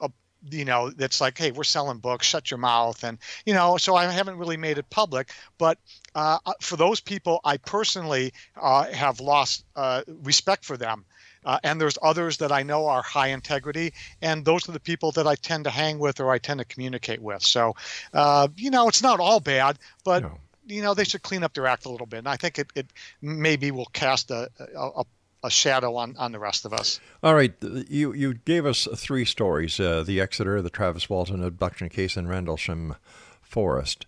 you 0.51 0.63
know 0.63 0.91
it's 1.00 1.20
like 1.20 1.38
hey 1.38 1.51
we're 1.51 1.63
selling 1.63 1.98
books 1.98 2.25
shut 2.25 2.51
your 2.51 2.60
mouth 2.60 3.03
and 3.03 3.17
you 3.46 3.53
know 3.56 3.75
so 3.75 3.96
i 3.96 4.06
haven't 4.06 4.38
really 4.38 4.56
made 4.56 4.77
it 4.77 4.88
public 4.91 5.32
but 5.58 5.79
uh, 6.15 6.38
uh, 6.46 6.53
for 6.62 6.77
those 6.77 7.01
people 7.01 7.41
i 7.44 7.58
personally 7.58 8.32
uh, 8.62 8.86
have 8.91 9.20
lost 9.20 9.65
uh, 9.75 10.03
respect 10.24 10.63
for 10.63 10.77
them 10.77 11.03
uh, 11.46 11.60
and 11.63 11.79
there's 11.79 11.98
others 12.01 12.38
that 12.38 12.51
i 12.51 12.63
know 12.63 12.88
are 12.88 13.01
high 13.01 13.27
integrity 13.27 13.94
and 14.22 14.46
those 14.46 14.67
are 14.67 14.72
the 14.72 14.79
people 14.79 15.12
that 15.12 15.27
i 15.27 15.36
tend 15.36 15.63
to 15.63 15.70
hang 15.70 16.00
with 16.00 16.20
or 16.20 16.32
i 16.32 16.38
tend 16.38 16.60
to 16.60 16.65
communicate 16.65 17.22
with 17.22 17.41
so 17.41 17.75
uh, 18.13 18.48
you 18.56 18.70
know 18.70 18.88
it's 18.88 19.01
not 19.01 19.20
all 19.20 19.39
bad 19.39 19.77
but 20.03 20.24
no. 20.24 20.38
you 20.66 20.81
know 20.81 20.94
they 20.94 21.03
should 21.03 21.22
clean 21.22 21.44
up 21.44 21.53
their 21.53 21.68
act 21.68 21.85
a 21.85 21.90
little 21.90 22.07
bit 22.07 22.20
and 22.20 22.29
i 22.29 22.35
think 22.35 22.59
it, 22.59 22.68
it 22.75 22.88
maybe 23.22 23.72
will 23.72 23.90
cast 23.94 24.31
a, 24.31 24.50
a, 24.75 25.03
a 25.44 25.50
shadow 25.50 25.96
on, 25.96 26.16
on 26.18 26.31
the 26.31 26.40
rest 26.40 26.66
of 26.66 26.74
us. 26.74 27.00
All 27.24 27.35
right, 27.35 27.53
you 27.62 28.14
you 28.14 28.35
gave 28.35 28.66
us 28.66 28.88
three 28.96 29.25
stories: 29.25 29.79
uh, 29.79 30.03
the 30.03 30.22
Exeter, 30.22 30.62
the 30.62 30.70
Travis 30.70 31.09
Walton 31.09 31.44
abduction 31.44 31.90
case, 31.90 32.18
and 32.18 32.29
Rendlesham 32.29 32.96
Forest. 33.42 34.05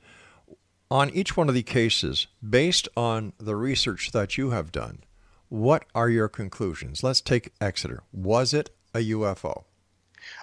On 0.92 1.10
each 1.12 1.38
one 1.38 1.50
of 1.50 1.56
the 1.56 1.64
cases, 1.64 2.28
based 2.48 2.90
on 2.98 3.34
the 3.38 3.56
research 3.56 4.12
that 4.12 4.38
you 4.38 4.50
have 4.50 4.72
done, 4.72 5.04
what 5.50 5.86
are 5.94 6.10
your 6.10 6.30
conclusions? 6.30 7.04
Let's 7.04 7.22
take 7.22 7.52
Exeter. 7.60 8.04
Was 8.14 8.54
it 8.54 8.70
a 8.94 9.00
UFO? 9.00 9.64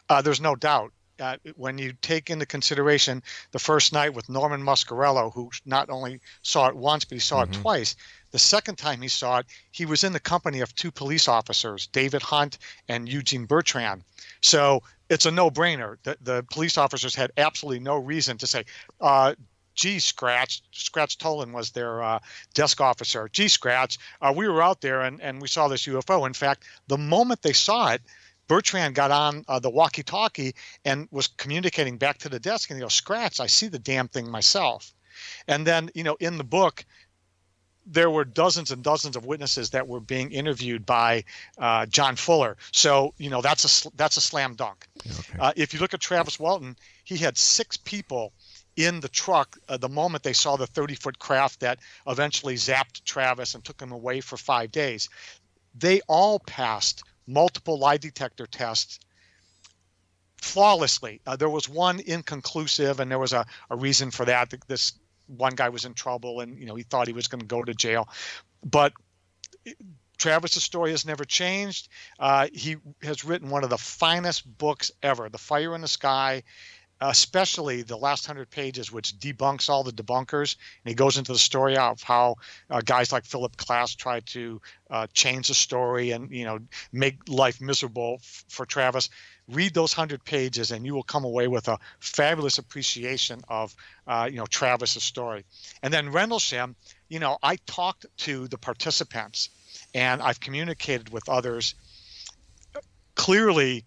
Uh, 0.09 0.23
there's 0.23 0.41
no 0.41 0.55
doubt. 0.55 0.93
Uh, 1.19 1.37
when 1.57 1.79
you 1.79 1.95
take 2.03 2.29
into 2.29 2.45
consideration 2.45 3.23
the 3.53 3.59
first 3.59 3.91
night 3.91 4.13
with 4.13 4.29
Norman 4.29 4.63
Muscarello, 4.63 5.33
who 5.33 5.51
not 5.65 5.89
only 5.89 6.21
saw 6.43 6.69
it 6.69 6.77
once, 6.77 7.07
but 7.07 7.17
he 7.17 7.21
saw 7.21 7.43
mm-hmm. 7.43 7.55
it 7.55 7.63
twice, 7.63 7.97
the 8.33 8.39
second 8.39 8.77
time 8.77 9.01
he 9.01 9.09
saw 9.09 9.39
it, 9.39 9.47
he 9.71 9.87
was 9.87 10.05
in 10.05 10.13
the 10.13 10.21
company 10.21 10.61
of 10.61 10.75
two 10.75 10.91
police 10.91 11.27
officers, 11.27 11.87
David 11.87 12.21
Hunt 12.21 12.59
and 12.87 13.09
Eugene 13.09 13.47
Bertrand. 13.47 14.05
So 14.43 14.83
it's 15.09 15.25
a 15.25 15.31
no 15.31 15.51
brainer. 15.51 15.97
The, 16.03 16.19
the 16.21 16.45
police 16.51 16.77
officers 16.77 17.15
had 17.15 17.33
absolutely 17.39 17.81
no 17.81 17.97
reason 17.97 18.37
to 18.39 18.47
say, 18.47 18.65
uh, 19.01 19.37
gee, 19.77 19.99
Scratch, 19.99 20.63
Scratch 20.73 21.19
Tolan 21.19 21.53
was 21.53 21.71
their 21.71 22.03
uh, 22.03 22.19
desk 22.55 22.81
officer. 22.81 23.29
G 23.33 23.49
Scratch, 23.49 23.99
uh, 24.21 24.33
we 24.35 24.49
were 24.49 24.63
out 24.63 24.81
there 24.81 25.03
and, 25.03 25.21
and 25.21 25.41
we 25.41 25.49
saw 25.49 25.69
this 25.69 25.87
UFO. 25.87 26.27
In 26.27 26.33
fact, 26.33 26.65
the 26.89 26.99
moment 26.99 27.43
they 27.43 27.53
saw 27.53 27.93
it, 27.93 28.03
Bertrand 28.49 28.95
got 28.95 29.11
on 29.11 29.45
uh, 29.49 29.59
the 29.59 29.71
walkie 29.71 30.03
talkie 30.03 30.55
and 30.85 31.09
was 31.11 31.27
communicating 31.27 31.99
back 31.99 32.19
to 32.19 32.29
the 32.29 32.41
desk 32.41 32.71
and 32.71 32.79
he 32.79 32.83
goes, 32.83 32.95
Scratch, 32.95 33.41
I 33.41 33.47
see 33.47 33.69
the 33.69 33.79
damn 33.79 34.09
thing 34.09 34.31
myself. 34.31 34.93
And 35.49 35.67
then, 35.67 35.91
you 35.95 36.05
know, 36.05 36.17
in 36.21 36.39
the 36.39 36.45
book, 36.45 36.85
there 37.87 38.11
were 38.11 38.25
dozens 38.25 38.73
and 38.73 38.83
dozens 38.83 39.17
of 39.17 39.25
witnesses 39.25 39.71
that 39.71 39.87
were 39.87 40.01
being 40.01 40.33
interviewed 40.33 40.85
by 40.85 41.25
uh, 41.59 41.87
John 41.87 42.17
Fuller. 42.17 42.57
So 42.73 43.15
you 43.17 43.31
know 43.31 43.41
that's 43.41 43.87
a 43.87 43.91
that's 43.97 44.17
a 44.17 44.21
slam 44.21 44.55
dunk. 44.55 44.89
Okay. 45.07 45.39
Uh, 45.39 45.53
if 45.57 45.73
you 45.73 45.79
look 45.79 45.95
at 45.95 46.01
Travis 46.01 46.41
Walton, 46.41 46.77
he 47.05 47.17
had 47.17 47.39
six 47.39 47.77
people 47.77 48.33
in 48.77 49.01
the 49.01 49.09
truck 49.09 49.57
uh, 49.69 49.77
the 49.77 49.89
moment 49.89 50.23
they 50.23 50.33
saw 50.33 50.57
the 50.57 50.67
30 50.67 50.95
foot 50.95 51.19
craft 51.19 51.61
that 51.61 51.81
eventually 52.07 52.55
zapped 52.55 53.05
Travis 53.05 53.55
and 53.55 53.65
took 53.65 53.81
him 53.81 53.93
away 53.93 54.21
for 54.21 54.37
five 54.37 54.71
days. 54.71 55.09
They 55.75 56.01
all 56.09 56.39
passed 56.39 57.03
multiple 57.27 57.79
lie 57.79 57.97
detector 57.97 58.47
tests 58.47 59.01
flawlessly. 60.37 61.21
Uh, 61.27 61.37
there 61.37 61.49
was 61.49 61.69
one 61.69 62.01
inconclusive, 62.01 63.01
and 63.01 63.11
there 63.11 63.19
was 63.19 63.33
a, 63.33 63.47
a 63.71 63.77
reason 63.77 64.11
for 64.11 64.25
that. 64.27 64.55
This 64.69 64.93
one 65.27 65.55
guy 65.55 65.71
was 65.71 65.85
in 65.85 65.95
trouble 65.95 66.41
and 66.41 66.59
you 66.59 66.67
know 66.67 66.77
he 66.77 66.85
thought 66.85 67.09
he 67.09 67.13
was 67.13 67.27
going 67.27 67.41
to 67.41 67.47
go 67.47 67.63
to 67.63 67.75
jail 67.75 68.09
but 68.65 68.93
Travis's 70.19 70.63
story 70.63 70.93
has 70.93 71.05
never 71.05 71.25
changed. 71.25 71.89
Uh, 72.19 72.49
he 72.53 72.77
has 73.03 73.25
written 73.25 73.51
one 73.51 73.65
of 73.65 73.71
the 73.71 73.79
finest 73.79 74.47
books 74.59 74.91
ever, 75.03 75.29
The 75.29 75.39
Fire 75.39 75.75
in 75.75 75.83
the 75.83 75.89
Sky, 75.89 76.43
especially 77.01 77.83
the 77.83 77.97
last 77.97 78.27
hundred 78.27 78.51
pages, 78.51 78.91
which 78.91 79.19
debunks 79.19 79.69
all 79.69 79.83
the 79.83 79.93
debunkers. 79.93 80.57
And 80.85 80.91
he 80.91 80.95
goes 80.95 81.19
into 81.19 81.33
the 81.33 81.39
story 81.39 81.77
of 81.77 82.03
how 82.03 82.37
uh, 82.71 82.81
guys 82.85 83.13
like 83.13 83.25
Philip 83.25 83.57
Klass 83.57 83.97
tried 83.97 84.27
to 84.27 84.61
uh, 84.91 85.07
change 85.13 85.49
the 85.49 85.55
story 85.55 86.13
and 86.13 86.31
you 86.31 86.45
know 86.45 86.59
make 86.93 87.29
life 87.29 87.61
miserable 87.61 88.19
f- 88.21 88.45
for 88.49 88.65
Travis 88.65 89.11
read 89.49 89.75
those 89.75 89.93
hundred 89.93 90.25
pages 90.25 90.71
and 90.73 90.85
you 90.85 90.95
will 90.95 91.03
come 91.03 91.25
away 91.25 91.47
with 91.47 91.69
a 91.69 91.79
fabulous 92.01 92.59
appreciation 92.59 93.41
of 93.49 93.75
uh, 94.07 94.29
you 94.31 94.37
know 94.39 94.47
Travis's 94.47 95.03
story. 95.03 95.45
And 95.83 95.93
then 95.93 96.11
Rendlesham, 96.11 96.77
you 97.09 97.21
know, 97.21 97.39
I 97.43 97.57
talked 97.67 98.07
to 98.19 98.49
the 98.49 98.59
participants 98.59 99.51
and 99.95 100.23
I've 100.23 100.41
communicated 100.41 101.13
with 101.13 101.29
others. 101.29 101.75
Clearly, 103.15 103.85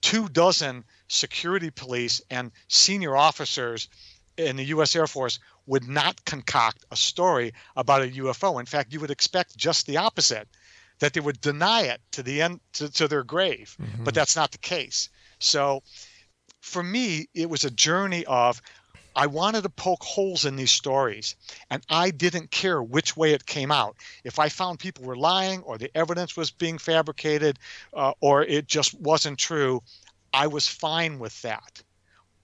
two 0.00 0.28
dozen 0.28 0.84
security 1.08 1.70
police 1.70 2.20
and 2.30 2.52
senior 2.68 3.16
officers 3.16 3.88
in 4.36 4.56
the 4.56 4.64
U.S. 4.66 4.94
Air 4.94 5.06
Force 5.06 5.38
would 5.66 5.88
not 5.88 6.24
concoct 6.24 6.84
a 6.90 6.96
story 6.96 7.52
about 7.76 8.02
a 8.02 8.08
UFO. 8.08 8.60
In 8.60 8.66
fact, 8.66 8.92
you 8.92 9.00
would 9.00 9.10
expect 9.10 9.56
just 9.56 9.86
the 9.86 9.96
opposite 9.96 10.48
that 10.98 11.12
they 11.12 11.20
would 11.20 11.40
deny 11.40 11.82
it 11.82 12.00
to 12.12 12.22
the 12.22 12.42
end 12.42 12.60
to, 12.74 12.90
to 12.90 13.08
their 13.08 13.24
grave 13.24 13.76
mm-hmm. 13.80 14.04
but 14.04 14.14
that's 14.14 14.36
not 14.36 14.50
the 14.52 14.58
case 14.58 15.08
so 15.38 15.82
for 16.60 16.82
me 16.82 17.28
it 17.34 17.48
was 17.48 17.64
a 17.64 17.70
journey 17.70 18.24
of 18.26 18.60
I 19.16 19.26
wanted 19.26 19.62
to 19.62 19.68
poke 19.68 20.04
holes 20.04 20.44
in 20.44 20.54
these 20.54 20.70
stories, 20.70 21.34
and 21.70 21.82
I 21.88 22.12
didn't 22.12 22.52
care 22.52 22.80
which 22.80 23.16
way 23.16 23.32
it 23.32 23.46
came 23.46 23.72
out. 23.72 23.96
If 24.22 24.38
I 24.38 24.48
found 24.48 24.78
people 24.78 25.02
were 25.02 25.16
lying, 25.16 25.62
or 25.62 25.76
the 25.76 25.90
evidence 25.96 26.36
was 26.36 26.52
being 26.52 26.78
fabricated, 26.78 27.58
uh, 27.94 28.12
or 28.20 28.44
it 28.44 28.68
just 28.68 28.94
wasn't 28.94 29.40
true, 29.40 29.82
I 30.38 30.46
was 30.46 30.66
fine 30.66 31.18
with 31.18 31.40
that. 31.42 31.82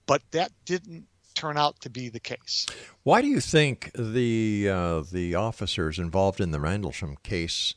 But 0.05 0.21
that 0.31 0.51
didn't 0.65 1.07
turn 1.33 1.57
out 1.57 1.79
to 1.81 1.89
be 1.89 2.09
the 2.09 2.19
case. 2.19 2.65
Why 3.03 3.21
do 3.21 3.27
you 3.27 3.39
think 3.41 3.91
the 3.95 4.69
uh, 4.69 5.03
the 5.11 5.35
officers 5.35 5.97
involved 5.99 6.39
in 6.39 6.51
the 6.51 6.59
Rendlesham 6.59 7.15
case 7.23 7.73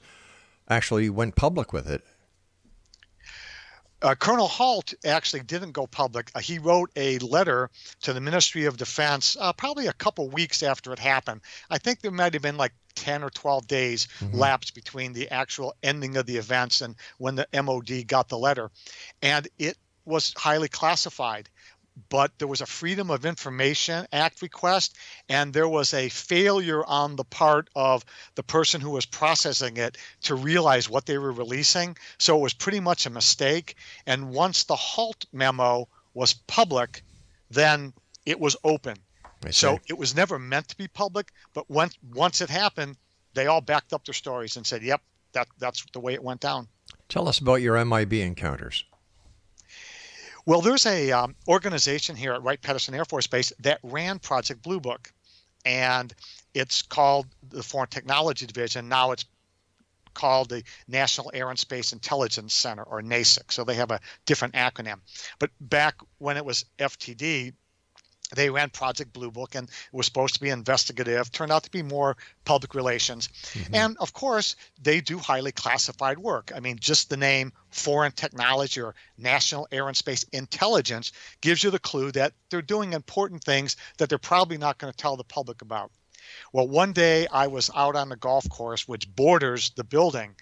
actually 0.68 1.08
went 1.10 1.34
public 1.36 1.72
with 1.72 1.88
it. 1.90 2.02
uh, 4.02 4.14
Colonel 4.14 4.46
Halt 4.46 4.94
actually 5.04 5.40
didn't 5.42 5.72
go 5.72 5.86
public. 5.86 6.30
Uh, 6.34 6.40
he 6.40 6.58
wrote 6.58 6.90
a 6.94 7.18
letter 7.18 7.68
to 8.02 8.12
the 8.12 8.20
Ministry 8.20 8.64
of 8.66 8.76
Defense 8.76 9.36
uh, 9.40 9.52
probably 9.52 9.86
a 9.88 9.92
couple 9.92 10.28
weeks 10.30 10.62
after 10.62 10.92
it 10.92 10.98
happened. 11.00 11.40
I 11.70 11.78
think 11.78 12.00
there 12.00 12.12
might 12.12 12.32
have 12.34 12.42
been 12.42 12.56
like 12.56 12.72
10 12.94 13.24
or 13.24 13.30
12 13.30 13.66
days 13.66 14.06
Mm-hmm. 14.20 14.36
lapsed 14.38 14.74
between 14.74 15.12
the 15.14 15.28
actual 15.30 15.74
ending 15.82 16.16
of 16.16 16.26
the 16.26 16.36
events 16.36 16.80
and 16.80 16.94
when 17.18 17.34
the 17.34 17.48
MOD 17.62 18.06
got 18.06 18.28
the 18.28 18.38
letter. 18.38 18.70
And 19.22 19.48
it 19.58 19.76
was 20.08 20.34
highly 20.36 20.68
classified. 20.68 21.48
But 22.08 22.38
there 22.38 22.46
was 22.46 22.60
a 22.60 22.66
Freedom 22.66 23.10
of 23.10 23.26
Information 23.26 24.06
Act 24.12 24.40
request, 24.40 24.96
and 25.28 25.52
there 25.52 25.68
was 25.68 25.92
a 25.92 26.08
failure 26.08 26.84
on 26.84 27.16
the 27.16 27.24
part 27.24 27.68
of 27.74 28.04
the 28.36 28.44
person 28.44 28.80
who 28.80 28.90
was 28.90 29.04
processing 29.04 29.76
it 29.78 29.98
to 30.22 30.36
realize 30.36 30.88
what 30.88 31.06
they 31.06 31.18
were 31.18 31.32
releasing. 31.32 31.96
So 32.18 32.38
it 32.38 32.42
was 32.42 32.54
pretty 32.54 32.78
much 32.78 33.04
a 33.04 33.10
mistake. 33.10 33.74
And 34.06 34.30
once 34.30 34.62
the 34.62 34.76
halt 34.76 35.26
memo 35.32 35.88
was 36.14 36.34
public, 36.34 37.02
then 37.50 37.92
it 38.24 38.38
was 38.38 38.56
open. 38.62 38.96
So 39.50 39.80
it 39.88 39.98
was 39.98 40.14
never 40.14 40.38
meant 40.38 40.68
to 40.68 40.76
be 40.76 40.88
public, 40.88 41.32
but 41.52 41.68
once 41.70 41.96
once 42.12 42.40
it 42.40 42.50
happened, 42.50 42.96
they 43.34 43.46
all 43.46 43.60
backed 43.60 43.92
up 43.92 44.04
their 44.04 44.14
stories 44.14 44.56
and 44.56 44.66
said, 44.66 44.82
"Yep, 44.82 45.00
that 45.32 45.48
that's 45.58 45.84
the 45.92 46.00
way 46.00 46.14
it 46.14 46.22
went 46.22 46.40
down." 46.40 46.68
Tell 47.08 47.28
us 47.28 47.38
about 47.38 47.62
your 47.62 47.76
MIB 47.76 48.20
encounters. 48.20 48.84
Well, 50.48 50.62
there's 50.62 50.86
a 50.86 51.12
um, 51.12 51.34
organization 51.46 52.16
here 52.16 52.32
at 52.32 52.42
Wright 52.42 52.58
Patterson 52.58 52.94
Air 52.94 53.04
Force 53.04 53.26
Base 53.26 53.52
that 53.60 53.80
ran 53.82 54.18
Project 54.18 54.62
Blue 54.62 54.80
Book, 54.80 55.12
and 55.66 56.14
it's 56.54 56.80
called 56.80 57.26
the 57.50 57.62
Foreign 57.62 57.90
Technology 57.90 58.46
Division. 58.46 58.88
Now 58.88 59.12
it's 59.12 59.26
called 60.14 60.48
the 60.48 60.62
National 60.88 61.30
Air 61.34 61.50
and 61.50 61.58
Space 61.58 61.92
Intelligence 61.92 62.54
Center, 62.54 62.82
or 62.82 63.02
NASIC. 63.02 63.52
So 63.52 63.62
they 63.62 63.74
have 63.74 63.90
a 63.90 64.00
different 64.24 64.54
acronym. 64.54 65.00
But 65.38 65.50
back 65.60 65.96
when 66.16 66.38
it 66.38 66.46
was 66.46 66.64
FTD, 66.78 67.52
they 68.34 68.50
ran 68.50 68.70
Project 68.70 69.12
Blue 69.12 69.30
Book 69.30 69.54
and 69.54 69.68
it 69.68 69.74
was 69.92 70.06
supposed 70.06 70.34
to 70.34 70.40
be 70.40 70.50
investigative, 70.50 71.30
turned 71.32 71.52
out 71.52 71.64
to 71.64 71.70
be 71.70 71.82
more 71.82 72.16
public 72.44 72.74
relations. 72.74 73.28
And 73.72 73.96
of 73.98 74.12
course, 74.12 74.56
they 74.82 75.00
do 75.00 75.18
highly 75.18 75.52
classified 75.52 76.18
work. 76.18 76.52
I 76.54 76.60
mean, 76.60 76.78
just 76.78 77.08
the 77.08 77.16
name 77.16 77.52
Foreign 77.70 78.12
Technology 78.12 78.80
or 78.80 78.94
National 79.16 79.66
Air 79.72 79.88
and 79.88 79.96
Space 79.96 80.24
Intelligence 80.32 81.12
gives 81.40 81.62
you 81.62 81.70
the 81.70 81.78
clue 81.78 82.12
that 82.12 82.34
they're 82.50 82.62
doing 82.62 82.92
important 82.92 83.44
things 83.44 83.76
that 83.96 84.08
they're 84.08 84.18
probably 84.18 84.58
not 84.58 84.78
going 84.78 84.92
to 84.92 84.96
tell 84.96 85.16
the 85.16 85.24
public 85.24 85.62
about. 85.62 85.90
Well, 86.52 86.68
one 86.68 86.92
day 86.92 87.26
I 87.26 87.46
was 87.46 87.70
out 87.74 87.96
on 87.96 88.08
the 88.08 88.16
golf 88.16 88.48
course, 88.48 88.86
which 88.86 89.14
borders 89.14 89.70
the 89.70 89.84
building, 89.84 90.34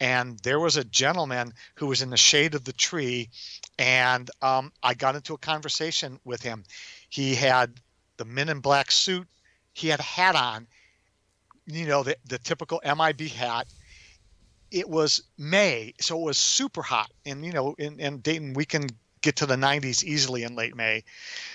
and 0.00 0.38
there 0.40 0.60
was 0.60 0.76
a 0.76 0.84
gentleman 0.84 1.52
who 1.76 1.86
was 1.86 2.02
in 2.02 2.10
the 2.10 2.16
shade 2.16 2.54
of 2.54 2.64
the 2.64 2.72
tree, 2.72 3.30
and 3.78 4.30
um, 4.42 4.72
I 4.82 4.94
got 4.94 5.16
into 5.16 5.34
a 5.34 5.38
conversation 5.38 6.18
with 6.24 6.42
him. 6.42 6.64
He 7.14 7.36
had 7.36 7.74
the 8.16 8.24
men 8.24 8.48
in 8.48 8.58
black 8.58 8.90
suit, 8.90 9.28
he 9.72 9.86
had 9.86 10.00
a 10.00 10.02
hat 10.02 10.34
on, 10.34 10.66
you 11.64 11.86
know, 11.86 12.02
the, 12.02 12.16
the 12.28 12.38
typical 12.38 12.80
MIB 12.84 13.20
hat. 13.30 13.68
It 14.72 14.88
was 14.88 15.22
May, 15.38 15.94
so 16.00 16.18
it 16.18 16.24
was 16.24 16.38
super 16.38 16.82
hot. 16.82 17.12
And, 17.24 17.46
you 17.46 17.52
know, 17.52 17.76
in, 17.78 18.00
in 18.00 18.18
Dayton, 18.18 18.54
we 18.54 18.64
can 18.64 18.88
get 19.22 19.36
to 19.36 19.46
the 19.46 19.54
90s 19.54 20.02
easily 20.02 20.42
in 20.42 20.56
late 20.56 20.74
May. 20.74 21.04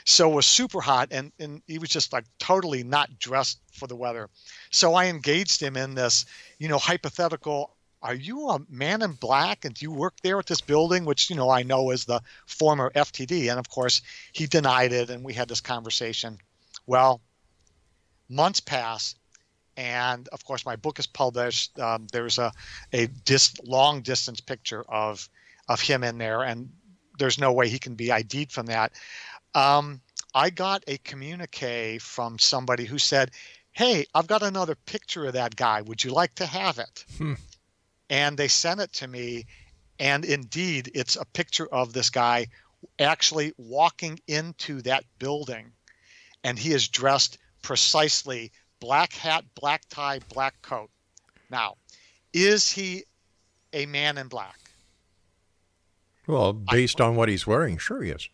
So 0.05 0.31
it 0.31 0.35
was 0.35 0.45
super 0.45 0.79
hot, 0.79 1.09
and, 1.11 1.33
and 1.41 1.61
he 1.67 1.77
was 1.77 1.89
just 1.89 2.13
like 2.13 2.23
totally 2.39 2.85
not 2.85 3.19
dressed 3.19 3.59
for 3.73 3.85
the 3.85 3.97
weather. 3.97 4.29
So 4.71 4.93
I 4.93 5.07
engaged 5.07 5.61
him 5.61 5.75
in 5.75 5.93
this, 5.93 6.25
you 6.59 6.69
know, 6.69 6.77
hypothetical. 6.77 7.75
Are 8.01 8.15
you 8.15 8.49
a 8.49 8.59
man 8.69 9.01
in 9.01 9.12
black 9.13 9.65
and 9.65 9.73
do 9.75 9.83
you 9.83 9.91
work 9.91 10.15
there 10.21 10.39
at 10.39 10.45
this 10.45 10.62
building, 10.62 11.03
which, 11.03 11.29
you 11.29 11.35
know, 11.35 11.49
I 11.49 11.63
know 11.63 11.91
is 11.91 12.05
the 12.05 12.21
former 12.45 12.91
FTD? 12.95 13.49
And 13.49 13.59
of 13.59 13.69
course, 13.69 14.01
he 14.31 14.47
denied 14.47 14.93
it, 14.93 15.09
and 15.09 15.23
we 15.23 15.33
had 15.33 15.49
this 15.49 15.59
conversation. 15.59 16.38
Well, 16.85 17.21
months 18.29 18.62
pass, 18.62 19.15
and 19.75 20.27
of 20.29 20.45
course, 20.45 20.65
my 20.65 20.77
book 20.77 20.99
is 20.99 21.07
published. 21.07 21.77
Um, 21.77 22.07
there's 22.12 22.38
a, 22.38 22.53
a 22.93 23.07
dis- 23.07 23.59
long 23.63 24.01
distance 24.01 24.39
picture 24.39 24.83
of, 24.88 25.27
of 25.67 25.81
him 25.81 26.03
in 26.03 26.17
there, 26.17 26.43
and 26.43 26.69
there's 27.17 27.38
no 27.38 27.51
way 27.51 27.67
he 27.67 27.79
can 27.79 27.95
be 27.95 28.12
ID'd 28.12 28.51
from 28.51 28.67
that. 28.67 28.93
Um, 29.53 29.99
I 30.33 30.51
got 30.51 30.83
a 30.88 30.97
communique 30.99 31.97
from 31.99 32.39
somebody 32.39 32.85
who 32.85 32.97
said, 32.97 33.31
Hey, 33.71 34.05
I've 34.15 34.27
got 34.27 34.43
another 34.43 34.75
picture 34.75 35.25
of 35.25 35.33
that 35.33 35.55
guy. 35.55 35.81
Would 35.81 36.03
you 36.03 36.12
like 36.12 36.35
to 36.35 36.45
have 36.45 36.79
it? 36.79 37.05
And 38.09 38.37
they 38.37 38.47
sent 38.47 38.79
it 38.79 38.91
to 38.93 39.07
me. 39.07 39.45
And 39.99 40.23
indeed, 40.25 40.91
it's 40.95 41.15
a 41.15 41.25
picture 41.25 41.67
of 41.73 41.93
this 41.93 42.09
guy 42.09 42.47
actually 42.99 43.53
walking 43.57 44.19
into 44.27 44.81
that 44.83 45.03
building. 45.19 45.71
And 46.43 46.57
he 46.57 46.71
is 46.71 46.87
dressed 46.87 47.37
precisely 47.61 48.51
black 48.79 49.11
hat, 49.13 49.43
black 49.55 49.83
tie, 49.89 50.19
black 50.33 50.61
coat. 50.61 50.89
Now, 51.49 51.75
is 52.33 52.71
he 52.71 53.03
a 53.73 53.85
man 53.85 54.17
in 54.17 54.27
black? 54.27 54.57
Well, 56.27 56.53
based 56.53 57.01
on 57.01 57.15
what 57.15 57.27
he's 57.27 57.45
wearing, 57.47 57.77
sure 57.77 58.01
he 58.03 58.11
is. 58.11 58.29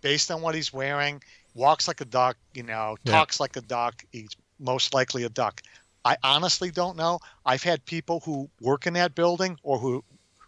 based 0.00 0.30
on 0.30 0.40
what 0.42 0.54
he's 0.54 0.72
wearing, 0.72 1.20
walks 1.54 1.88
like 1.88 2.00
a 2.00 2.04
duck, 2.04 2.36
you 2.54 2.62
know, 2.62 2.96
Yeah. 3.04 3.12
talks 3.12 3.40
like 3.40 3.56
a 3.56 3.60
duck. 3.60 4.04
He's 4.12 4.28
most 4.60 4.94
likely 4.94 5.24
a 5.24 5.28
duck. 5.28 5.60
I 6.08 6.16
honestly 6.22 6.70
don't 6.70 6.96
know. 6.96 7.20
I've 7.44 7.62
had 7.62 7.84
people 7.84 8.20
who 8.20 8.48
work 8.62 8.86
in 8.86 8.94
that 8.94 9.14
building 9.14 9.58
or 9.62 9.78
who 9.78 10.02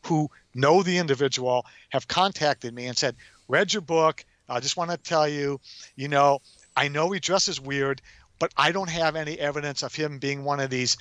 who 0.06 0.30
know 0.54 0.82
the 0.82 0.96
individual 0.96 1.66
have 1.90 2.08
contacted 2.08 2.72
me 2.72 2.86
and 2.86 2.96
said, 2.96 3.14
"Read 3.46 3.74
your 3.74 3.82
book. 3.82 4.24
I 4.48 4.60
just 4.60 4.78
want 4.78 4.90
to 4.90 4.96
tell 4.96 5.28
you, 5.28 5.60
you 5.96 6.08
know, 6.08 6.40
I 6.78 6.88
know 6.88 7.10
he 7.10 7.20
dresses 7.20 7.60
weird, 7.60 8.00
but 8.38 8.50
I 8.56 8.72
don't 8.72 8.88
have 8.88 9.16
any 9.16 9.38
evidence 9.38 9.82
of 9.82 9.94
him 9.94 10.18
being 10.18 10.44
one 10.44 10.60
of 10.60 10.70
these 10.70 10.96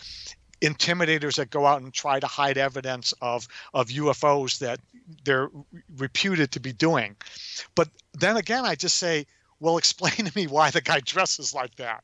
intimidators 0.62 1.36
that 1.36 1.52
go 1.52 1.66
out 1.66 1.82
and 1.82 1.94
try 1.94 2.20
to 2.20 2.28
hide 2.28 2.58
evidence 2.58 3.14
of 3.22 3.48
of 3.74 3.88
UFOs 3.88 4.60
that 4.60 4.82
they're 5.24 5.50
reputed 5.96 6.52
to 6.52 6.60
be 6.60 6.74
doing." 6.74 7.16
But 7.76 7.88
then 8.12 8.36
again, 8.36 8.66
I 8.66 8.76
just 8.76 8.98
say, 8.98 9.26
well, 9.62 9.78
explain 9.84 10.26
to 10.26 10.32
me 10.36 10.48
why 10.48 10.70
the 10.70 10.82
guy 10.82 11.00
dresses 11.00 11.54
like 11.54 11.76
that. 11.76 12.04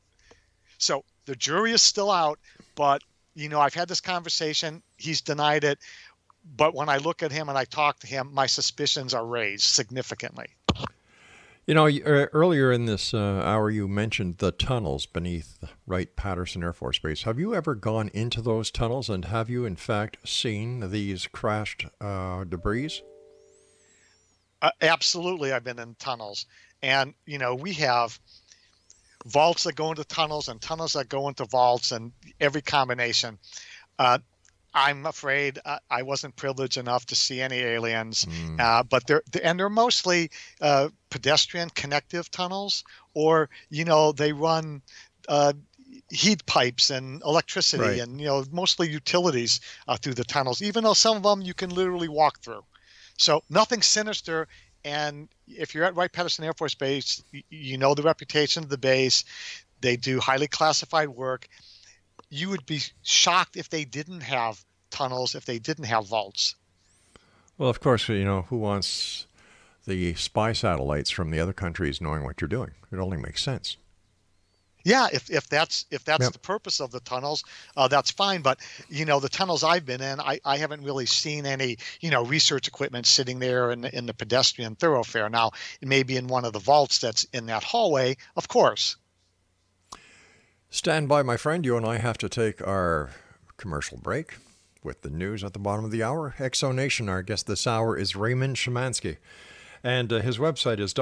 So 0.78 1.04
the 1.26 1.36
jury 1.36 1.72
is 1.72 1.82
still 1.82 2.12
out, 2.12 2.40
but 2.76 3.04
you 3.36 3.50
know, 3.50 3.60
I've 3.60 3.74
had 3.74 3.88
this 3.88 4.02
conversation. 4.02 4.82
He's 4.98 5.22
denied 5.22 5.64
it. 5.64 5.80
But 6.58 6.74
when 6.74 6.90
I 6.90 6.98
look 6.98 7.24
at 7.24 7.32
him 7.32 7.50
and 7.50 7.58
I 7.58 7.66
talk 7.66 8.00
to 8.00 8.08
him, 8.08 8.30
my 8.34 8.46
suspicions 8.46 9.14
are 9.14 9.26
raised 9.26 9.64
significantly. 9.64 10.48
You 11.68 11.74
know, 11.74 11.88
uh, 11.88 12.28
earlier 12.32 12.72
in 12.72 12.86
this 12.86 13.12
uh, 13.12 13.42
hour, 13.44 13.72
you 13.72 13.88
mentioned 13.88 14.38
the 14.38 14.52
tunnels 14.52 15.08
beneath 15.08 15.58
Wright 15.88 16.16
Patterson 16.16 16.64
Air 16.64 16.74
Force 16.74 17.00
Base. 17.00 17.24
Have 17.24 17.40
you 17.40 17.56
ever 17.56 17.74
gone 17.74 18.12
into 18.14 18.40
those 18.40 18.70
tunnels, 18.70 19.10
and 19.10 19.26
have 19.26 19.50
you, 19.50 19.66
in 19.66 19.76
fact, 19.76 20.18
seen 20.24 20.92
these 20.92 21.26
crashed 21.26 21.88
uh, 22.00 22.44
debris? 22.44 23.02
Uh, 24.62 24.70
absolutely, 24.80 25.52
I've 25.52 25.64
been 25.64 25.80
in 25.80 25.96
tunnels, 25.96 26.46
and 26.84 27.16
you 27.26 27.40
know 27.40 27.56
we 27.56 27.74
have 27.74 28.20
vaults 29.26 29.64
that 29.64 29.76
go 29.76 29.90
into 29.90 30.04
tunnels 30.06 30.48
and 30.48 30.62
tunnels 30.62 30.94
that 30.94 31.10
go 31.10 31.28
into 31.28 31.46
vaults, 31.46 31.92
and 31.92 32.12
every 32.40 32.62
combination. 32.62 33.38
Uh, 34.00 34.20
I'm 34.74 35.06
afraid 35.06 35.60
uh, 35.64 35.80
I 35.90 36.02
wasn't 36.04 36.36
privileged 36.36 36.78
enough 36.78 37.06
to 37.08 37.16
see 37.16 37.40
any 37.42 37.60
aliens, 37.60 38.28
uh, 38.60 38.84
but 38.84 39.08
they're 39.08 39.24
and 39.44 39.60
they're 39.60 39.70
mostly 39.70 40.30
uh, 40.62 40.90
pedestrian 41.10 41.70
connective 41.70 42.30
tunnels, 42.32 42.84
or 43.14 43.50
you 43.70 43.86
know 43.86 44.12
they 44.12 44.34
run. 44.34 44.82
Uh, 45.28 45.54
heat 46.12 46.46
pipes 46.46 46.92
and 46.92 47.22
electricity 47.24 47.84
Right. 47.84 48.00
and 48.00 48.20
you 48.20 48.28
know 48.28 48.46
mostly 48.52 48.88
utilities 48.90 49.60
uh, 49.88 49.98
through 49.98 50.14
the 50.14 50.24
tunnels 50.24 50.62
even 50.62 50.84
though 50.84 50.94
some 50.94 51.18
of 51.18 51.24
them 51.24 51.42
you 51.42 51.54
can 51.54 51.70
literally 51.72 52.08
walk 52.08 52.40
through 52.42 52.64
so 53.18 53.44
nothing 53.50 53.82
sinister. 53.82 54.48
And 54.86 55.28
if 55.48 55.74
you're 55.74 55.84
at 55.84 55.96
Wright 55.96 56.12
Patterson 56.12 56.46
Air 56.46 56.54
Force 56.54 56.76
Base, 56.76 57.24
you 57.50 57.78
know 57.78 57.96
the 57.96 58.04
reputation 58.04 58.64
of 58.64 58.70
the 58.70 58.78
base. 58.78 59.26
They 59.82 59.98
do 59.98 60.20
highly 60.20 60.48
classified 60.48 61.10
work. 61.10 61.48
You 62.30 62.50
would 62.50 62.68
be 62.68 62.82
shocked 63.02 63.58
if 63.58 63.70
they 63.70 63.84
didn't 63.84 64.22
have 64.22 64.64
tunnels, 64.92 65.34
if 65.34 65.46
they 65.46 65.58
didn't 65.58 65.86
have 65.86 66.08
vaults. 66.08 66.56
Well, 67.58 67.70
of 67.70 67.80
course, 67.80 68.08
you 68.10 68.24
know, 68.24 68.44
who 68.44 68.58
wants 68.58 69.26
the 69.88 70.14
spy 70.14 70.54
satellites 70.54 71.10
from 71.10 71.32
the 71.32 71.40
other 71.40 71.54
countries 71.54 72.00
knowing 72.00 72.24
what 72.24 72.40
you're 72.40 72.48
doing? 72.48 72.72
It 72.92 73.00
only 73.00 73.18
makes 73.18 73.44
sense. 73.44 73.78
Yeah, 74.86 75.08
if, 75.12 75.30
if 75.30 75.50
that's 75.50 75.86
if 75.92 76.06
that's 76.06 76.24
Yep. 76.24 76.34
the 76.34 76.40
purpose 76.40 76.80
of 76.80 76.92
the 76.92 77.02
tunnels, 77.02 77.44
uh, 77.76 77.88
that's 77.90 78.12
fine. 78.12 78.42
But 78.42 78.60
you 78.88 79.04
know, 79.04 79.20
the 79.20 79.28
tunnels 79.30 79.64
I've 79.64 79.86
been 79.86 80.02
in, 80.02 80.20
I, 80.22 80.40
I 80.46 80.58
haven't 80.58 80.84
really 80.84 81.08
seen 81.08 81.46
any 81.46 81.78
you 82.00 82.12
know 82.12 82.24
research 82.24 82.68
equipment 82.68 83.08
sitting 83.08 83.40
there 83.40 83.72
in 83.72 83.82
the, 83.82 83.94
in 83.98 84.06
the 84.06 84.14
pedestrian 84.14 84.76
thoroughfare. 84.76 85.30
Now, 85.30 85.52
it 85.82 85.88
may 85.88 86.04
be 86.04 86.16
in 86.18 86.28
one 86.28 86.46
of 86.46 86.54
the 86.54 86.60
vaults 86.60 87.00
that's 87.00 87.26
in 87.34 87.48
that 87.48 87.64
hallway, 87.64 88.16
of 88.38 88.48
course. 88.48 88.96
Stand 90.70 91.08
by, 91.10 91.24
my 91.24 91.38
friend. 91.38 91.66
You 91.66 91.78
and 91.78 91.86
I 91.86 91.98
have 91.98 92.18
to 92.20 92.30
take 92.30 92.62
our 92.66 93.12
commercial 93.58 93.98
break. 93.98 94.36
with 94.84 95.02
the 95.02 95.10
news 95.10 95.44
at 95.44 95.54
the 95.54 95.60
bottom 95.60 95.84
of 95.84 95.90
the 95.90 96.04
hour. 96.04 96.36
Exonation, 96.38 97.10
our 97.10 97.24
guest 97.24 97.48
this 97.48 97.66
hour 97.66 97.98
is 97.98 98.16
Raymond 98.16 98.56
Szymanski. 98.56 99.18
And 99.84 100.14
uh, 100.14 100.20
his 100.22 100.38
website 100.38 100.80
is 100.80 100.94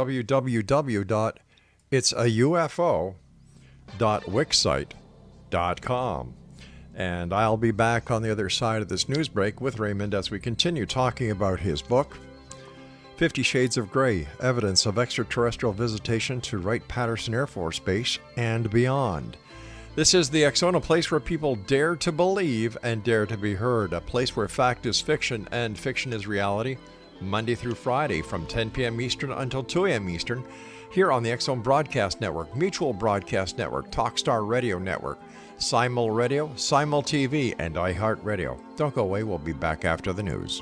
www.itsaufo.wixsite.com. 3.98 6.34
And 6.96 7.34
I'll 7.34 7.58
be 7.58 7.72
back 7.72 8.12
on 8.12 8.22
the 8.22 8.32
other 8.32 8.50
side 8.50 8.84
of 8.84 8.90
this 8.90 9.10
news 9.10 9.28
break 9.28 9.60
with 9.60 9.80
Raymond 9.80 10.14
as 10.14 10.30
we 10.30 10.40
continue 10.40 10.86
talking 10.86 11.32
about 11.32 11.60
his 11.60 11.82
book, 11.82 12.20
Fifty 13.18 13.42
Shades 13.42 13.78
of 13.78 13.92
Grey 13.92 14.28
Evidence 14.40 14.86
of 14.86 15.00
Extraterrestrial 15.00 15.74
Visitation 15.74 16.40
to 16.42 16.60
Wright 16.60 16.88
Patterson 16.88 17.34
Air 17.34 17.48
Force 17.48 17.80
Base 17.80 18.20
and 18.38 18.70
Beyond. 18.70 19.38
This 19.96 20.14
is 20.14 20.30
the 20.30 20.50
Zone, 20.56 20.76
a 20.76 20.80
place 20.80 21.12
where 21.12 21.20
people 21.20 21.56
dare 21.56 21.96
to 21.98 22.12
believe 22.12 22.78
and 22.84 23.04
dare 23.04 23.26
to 23.28 23.38
be 23.38 23.54
heard, 23.54 23.94
a 23.94 24.02
place 24.02 24.36
where 24.36 24.48
fact 24.48 24.86
is 24.86 25.00
fiction 25.00 25.48
and 25.52 25.78
fiction 25.78 26.14
is 26.14 26.28
reality, 26.28 26.78
Monday 27.22 27.56
through 27.56 27.76
Friday 27.76 28.22
from 28.22 28.48
10 28.48 28.72
p.m. 28.72 29.00
Eastern 29.00 29.32
until 29.32 29.64
2 29.64 29.86
a.m. 29.86 30.10
Eastern, 30.10 30.44
here 30.94 31.12
on 31.12 31.24
the 31.24 31.36
Zone 31.40 31.62
Broadcast 31.62 32.22
Network, 32.22 32.56
Mutual 32.56 32.94
Broadcast 32.94 33.58
Network, 33.58 33.92
Talkstar 33.92 34.48
Radio 34.48 34.78
Network. 34.78 35.20
Simul 35.58 36.12
Radio, 36.12 36.52
Simul 36.56 37.02
TV, 37.02 37.56
and 37.58 37.76
iHeartRadio. 37.76 38.60
Don't 38.76 38.94
go 38.94 39.04
away, 39.04 39.24
we'll 39.24 39.38
be 39.38 39.54
back 39.54 39.86
after 39.86 40.12
the 40.12 40.24
news. 40.24 40.62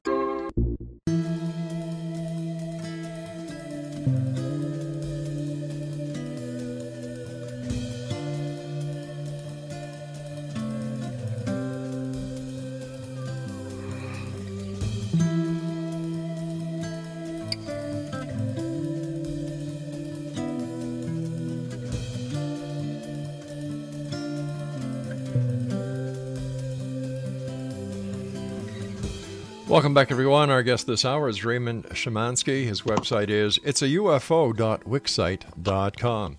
Welcome 29.91 30.03
back, 30.03 30.11
everyone. 30.11 30.49
Our 30.49 30.63
guest 30.63 30.87
this 30.87 31.03
hour 31.03 31.27
is 31.27 31.43
Raymond 31.43 31.83
Szymanski. 31.89 32.63
His 32.63 32.83
website 32.83 33.29
is 33.29 33.59
itsaufo.wixsite.com. 33.59 36.37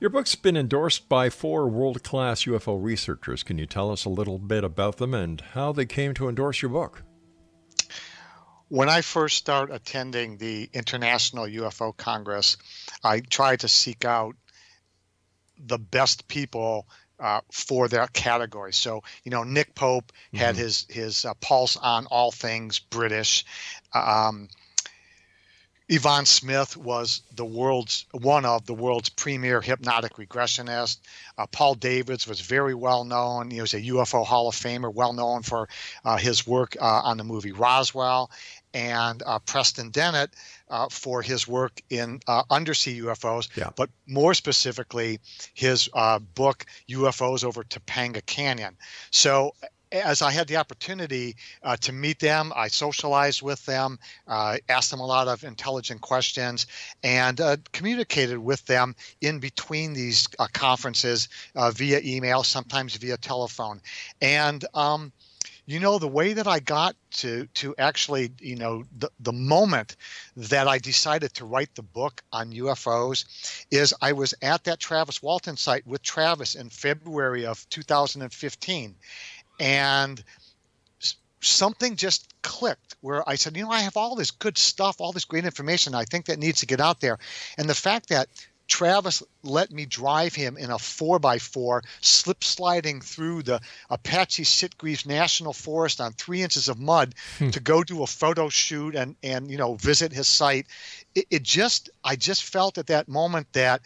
Your 0.00 0.10
book's 0.10 0.34
been 0.34 0.56
endorsed 0.56 1.08
by 1.08 1.30
four 1.30 1.68
world 1.68 2.02
class 2.02 2.42
UFO 2.42 2.82
researchers. 2.82 3.44
Can 3.44 3.56
you 3.56 3.66
tell 3.66 3.92
us 3.92 4.04
a 4.04 4.08
little 4.08 4.40
bit 4.40 4.64
about 4.64 4.96
them 4.96 5.14
and 5.14 5.40
how 5.40 5.70
they 5.70 5.86
came 5.86 6.12
to 6.14 6.28
endorse 6.28 6.60
your 6.60 6.72
book? 6.72 7.04
When 8.66 8.88
I 8.88 9.02
first 9.02 9.36
started 9.36 9.72
attending 9.72 10.38
the 10.38 10.68
International 10.72 11.44
UFO 11.44 11.96
Congress, 11.96 12.56
I 13.04 13.20
tried 13.20 13.60
to 13.60 13.68
seek 13.68 14.04
out 14.04 14.34
the 15.56 15.78
best 15.78 16.26
people 16.26 16.88
uh, 17.20 17.40
for 17.52 17.88
their 17.88 18.06
category. 18.08 18.72
So 18.72 19.02
you 19.24 19.30
know, 19.30 19.44
Nick 19.44 19.74
Pope 19.74 20.12
had 20.34 20.56
Mm-hmm. 20.56 20.62
his 20.62 20.86
his 20.88 21.24
uh, 21.24 21.34
pulse 21.34 21.76
on 21.76 22.06
all 22.06 22.30
things 22.30 22.78
British. 22.78 23.44
Um, 23.94 24.48
Yvonne 25.90 26.26
Smith 26.26 26.76
was 26.76 27.22
the 27.34 27.44
world's 27.46 28.04
one 28.12 28.44
of 28.44 28.66
the 28.66 28.74
world's 28.74 29.08
premier 29.08 29.60
hypnotic 29.60 30.14
regressionist. 30.16 30.98
Uh, 31.38 31.46
Paul 31.46 31.74
Davids 31.74 32.26
was 32.26 32.40
very 32.40 32.74
well 32.74 33.04
known. 33.04 33.50
He 33.50 33.60
was 33.60 33.72
a 33.74 33.80
UFO 33.80 34.24
Hall 34.24 34.48
of 34.48 34.54
Famer, 34.54 34.92
well 34.92 35.12
known 35.14 35.42
for 35.42 35.68
uh, 36.04 36.18
his 36.18 36.46
work 36.46 36.76
uh, 36.80 37.00
on 37.04 37.16
the 37.16 37.24
movie 37.24 37.52
Roswell, 37.52 38.30
and 38.74 39.22
uh, 39.26 39.38
Preston 39.40 39.90
Dennett 39.90 40.30
uh, 40.68 40.88
for 40.90 41.22
his 41.22 41.48
work 41.48 41.80
in 41.90 42.20
uh, 42.26 42.42
undersea 42.50 43.00
UFOs, 43.00 43.48
Yeah. 43.56 43.70
but 43.76 43.90
more 44.06 44.34
specifically, 44.34 45.20
his 45.54 45.88
uh, 45.94 46.18
book 46.18 46.66
UFOs 46.88 47.44
over 47.44 47.64
Topanga 47.64 48.24
Canyon. 48.26 48.76
So 49.10 49.52
as 49.92 50.22
I 50.22 50.30
had 50.30 50.48
the 50.48 50.56
opportunity 50.56 51.36
uh, 51.62 51.76
to 51.78 51.92
meet 51.92 52.20
them, 52.20 52.52
I 52.54 52.68
socialized 52.68 53.42
with 53.42 53.64
them, 53.64 53.98
uh, 54.26 54.58
asked 54.68 54.90
them 54.90 55.00
a 55.00 55.06
lot 55.06 55.28
of 55.28 55.44
intelligent 55.44 56.00
questions, 56.00 56.66
and 57.02 57.40
uh, 57.40 57.56
communicated 57.72 58.38
with 58.38 58.64
them 58.66 58.94
in 59.20 59.38
between 59.38 59.94
these 59.94 60.28
uh, 60.38 60.46
conferences 60.52 61.28
uh, 61.54 61.70
via 61.70 62.00
email, 62.04 62.42
sometimes 62.42 62.96
via 62.96 63.16
telephone. 63.16 63.80
And 64.20 64.64
um, 64.74 65.12
you 65.68 65.78
know 65.78 65.98
the 65.98 66.08
way 66.08 66.32
that 66.32 66.46
i 66.46 66.58
got 66.58 66.96
to 67.10 67.46
to 67.52 67.74
actually 67.78 68.32
you 68.40 68.56
know 68.56 68.82
the, 68.96 69.10
the 69.20 69.32
moment 69.32 69.96
that 70.34 70.66
i 70.66 70.78
decided 70.78 71.32
to 71.34 71.44
write 71.44 71.72
the 71.74 71.82
book 71.82 72.22
on 72.32 72.50
ufos 72.52 73.64
is 73.70 73.94
i 74.00 74.10
was 74.10 74.34
at 74.40 74.64
that 74.64 74.80
travis 74.80 75.22
walton 75.22 75.56
site 75.56 75.86
with 75.86 76.02
travis 76.02 76.54
in 76.54 76.70
february 76.70 77.44
of 77.44 77.68
2015 77.68 78.94
and 79.60 80.24
something 81.40 81.96
just 81.96 82.34
clicked 82.42 82.96
where 83.02 83.28
i 83.28 83.34
said 83.34 83.54
you 83.54 83.62
know 83.62 83.70
i 83.70 83.80
have 83.80 83.96
all 83.96 84.16
this 84.16 84.30
good 84.30 84.56
stuff 84.56 85.00
all 85.00 85.12
this 85.12 85.26
great 85.26 85.44
information 85.44 85.94
i 85.94 86.04
think 86.04 86.24
that 86.24 86.38
needs 86.38 86.60
to 86.60 86.66
get 86.66 86.80
out 86.80 87.00
there. 87.00 87.18
And 87.58 87.68
the 87.68 87.74
fact 87.74 88.08
that 88.08 88.28
Travis 88.68 89.22
let 89.42 89.72
me 89.72 89.86
drive 89.86 90.34
him 90.34 90.56
in 90.56 90.70
a 90.70 90.76
4x4, 90.76 91.82
slip 92.00 92.44
sliding 92.44 93.00
through 93.00 93.42
the 93.42 93.60
Apache 93.90 94.44
Sitgreaves 94.44 95.06
National 95.06 95.52
Forest 95.52 96.00
on 96.00 96.12
three 96.12 96.42
inches 96.42 96.68
of 96.68 96.78
mud 96.78 97.14
hmm. 97.38 97.50
to 97.50 97.60
go 97.60 97.82
do 97.82 98.02
a 98.02 98.06
photo 98.06 98.48
shoot 98.48 98.94
and, 98.94 99.16
and 99.22 99.50
you 99.50 99.56
know, 99.56 99.74
visit 99.76 100.12
his 100.12 100.28
site. 100.28 100.66
It, 101.14 101.26
it 101.30 101.42
just, 101.42 101.90
I 102.04 102.14
just 102.14 102.44
felt 102.44 102.78
at 102.78 102.86
that 102.88 103.08
moment 103.08 103.52
that, 103.54 103.80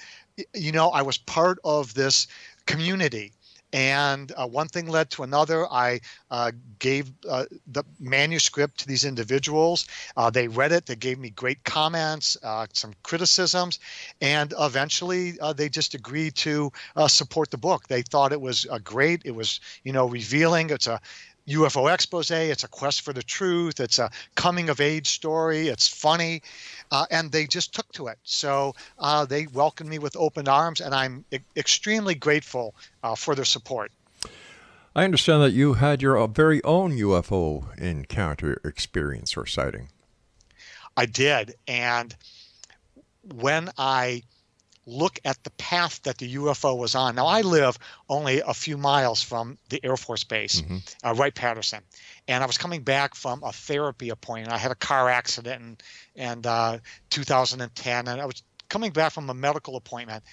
you 0.53 0.73
know, 0.73 0.91
I 0.91 1.03
was 1.03 1.17
part 1.17 1.59
of 1.65 1.95
this 1.95 2.27
community. 2.67 3.33
And 3.73 4.33
uh, 4.37 4.47
one 4.47 4.69
thing 4.69 4.87
led 4.87 5.11
to 5.11 5.23
another. 5.23 5.67
I 5.73 6.01
uh, 6.31 6.53
gave 6.79 7.11
uh, 7.29 7.47
the 7.67 7.85
manuscript 7.99 8.79
to 8.81 8.89
these 8.89 9.05
individuals. 9.05 9.87
Uh, 10.17 10.29
they 10.31 10.49
read 10.49 10.73
it. 10.73 10.87
They 10.87 10.97
gave 10.97 11.19
me 11.19 11.31
great 11.31 11.65
comments, 11.65 12.37
uh, 12.43 12.67
some 12.73 12.93
criticisms, 13.03 13.79
and 14.21 14.53
eventually 14.59 15.39
uh, 15.41 15.53
they 15.53 15.69
just 15.69 15.95
agreed 15.95 16.35
to 16.37 16.71
support 17.07 17.51
the 17.51 17.59
book. 17.59 17.89
They 17.89 18.03
thought 18.03 18.33
it 18.33 18.41
was 18.41 18.67
great. 18.85 19.23
It 19.25 19.35
was, 19.35 19.61
you 19.85 19.93
know, 19.93 20.07
revealing. 20.07 20.71
It's 20.71 20.87
a 20.87 21.01
UFO 21.49 21.93
expose. 21.93 22.31
It's 22.31 22.65
a 22.65 22.69
quest 22.69 23.01
for 23.03 23.13
the 23.13 23.23
truth. 23.23 23.81
It's 23.81 23.99
a 23.99 24.11
coming 24.35 24.69
of 24.69 24.81
age 24.81 25.09
story. 25.09 25.69
It's 25.69 25.89
funny. 25.89 26.43
Uh, 26.91 27.07
and 27.11 27.33
they 27.33 27.47
just 27.47 27.75
took 27.75 27.91
to 27.93 28.09
it. 28.09 28.19
So 28.23 28.75
uh, 28.99 29.25
they 29.25 29.47
welcomed 29.47 29.91
me 29.91 29.99
with 29.99 30.17
open 30.17 30.49
arms, 30.49 30.81
and 30.81 30.95
I'm 30.95 31.25
e- 31.33 31.39
extremely 31.57 32.15
grateful 32.15 32.75
uh, 33.03 33.15
for 33.15 33.35
their 33.35 33.45
support. 33.45 33.91
I 34.95 35.05
understand 35.05 35.43
that 35.43 35.53
you 35.53 35.75
had 35.75 36.03
your 36.03 36.19
uh, 36.19 36.27
very 36.27 36.63
own 36.65 36.93
UFO 36.93 37.77
encounter 37.79 38.61
experience 38.65 39.37
or 39.37 39.47
sighting. 39.47 39.89
I 40.97 41.07
did. 41.07 41.55
And 41.67 42.15
when 43.35 43.71
I 43.79 44.23
look 44.87 45.19
at 45.25 45.43
the 45.45 45.51
path 45.51 46.03
that 46.03 46.19
the 46.19 46.35
UFO 46.37 46.77
was 46.77 46.95
on, 46.95 47.15
now 47.15 47.27
I 47.27 47.43
live 47.43 47.79
only 48.09 48.41
a 48.41 48.55
few 48.55 48.77
miles 48.77 49.23
from 49.23 49.59
the 49.69 49.81
Air 49.85 49.97
Force 49.97 50.25
Base, 50.25 50.63
uh, 51.05 51.15
Wright 51.15 51.35
Patterson. 51.35 51.83
And 52.29 52.43
I 52.43 52.47
was 52.47 52.59
coming 52.59 52.83
back 52.83 53.15
from 53.15 53.43
a 53.45 53.53
therapy 53.53 54.09
appointment. 54.11 54.53
I 54.53 54.59
had 54.59 54.73
a 54.73 54.77
car 54.77 55.09
accident 55.09 55.79
in, 56.17 56.23
in 56.23 56.47
uh, 56.47 56.79
2010, 57.11 58.09
and 58.09 58.21
I 58.21 58.27
was 58.27 58.43
coming 58.69 58.93
back 58.93 59.13
from 59.13 59.29
a 59.31 59.35
medical 59.35 59.77
appointment. 59.77 60.25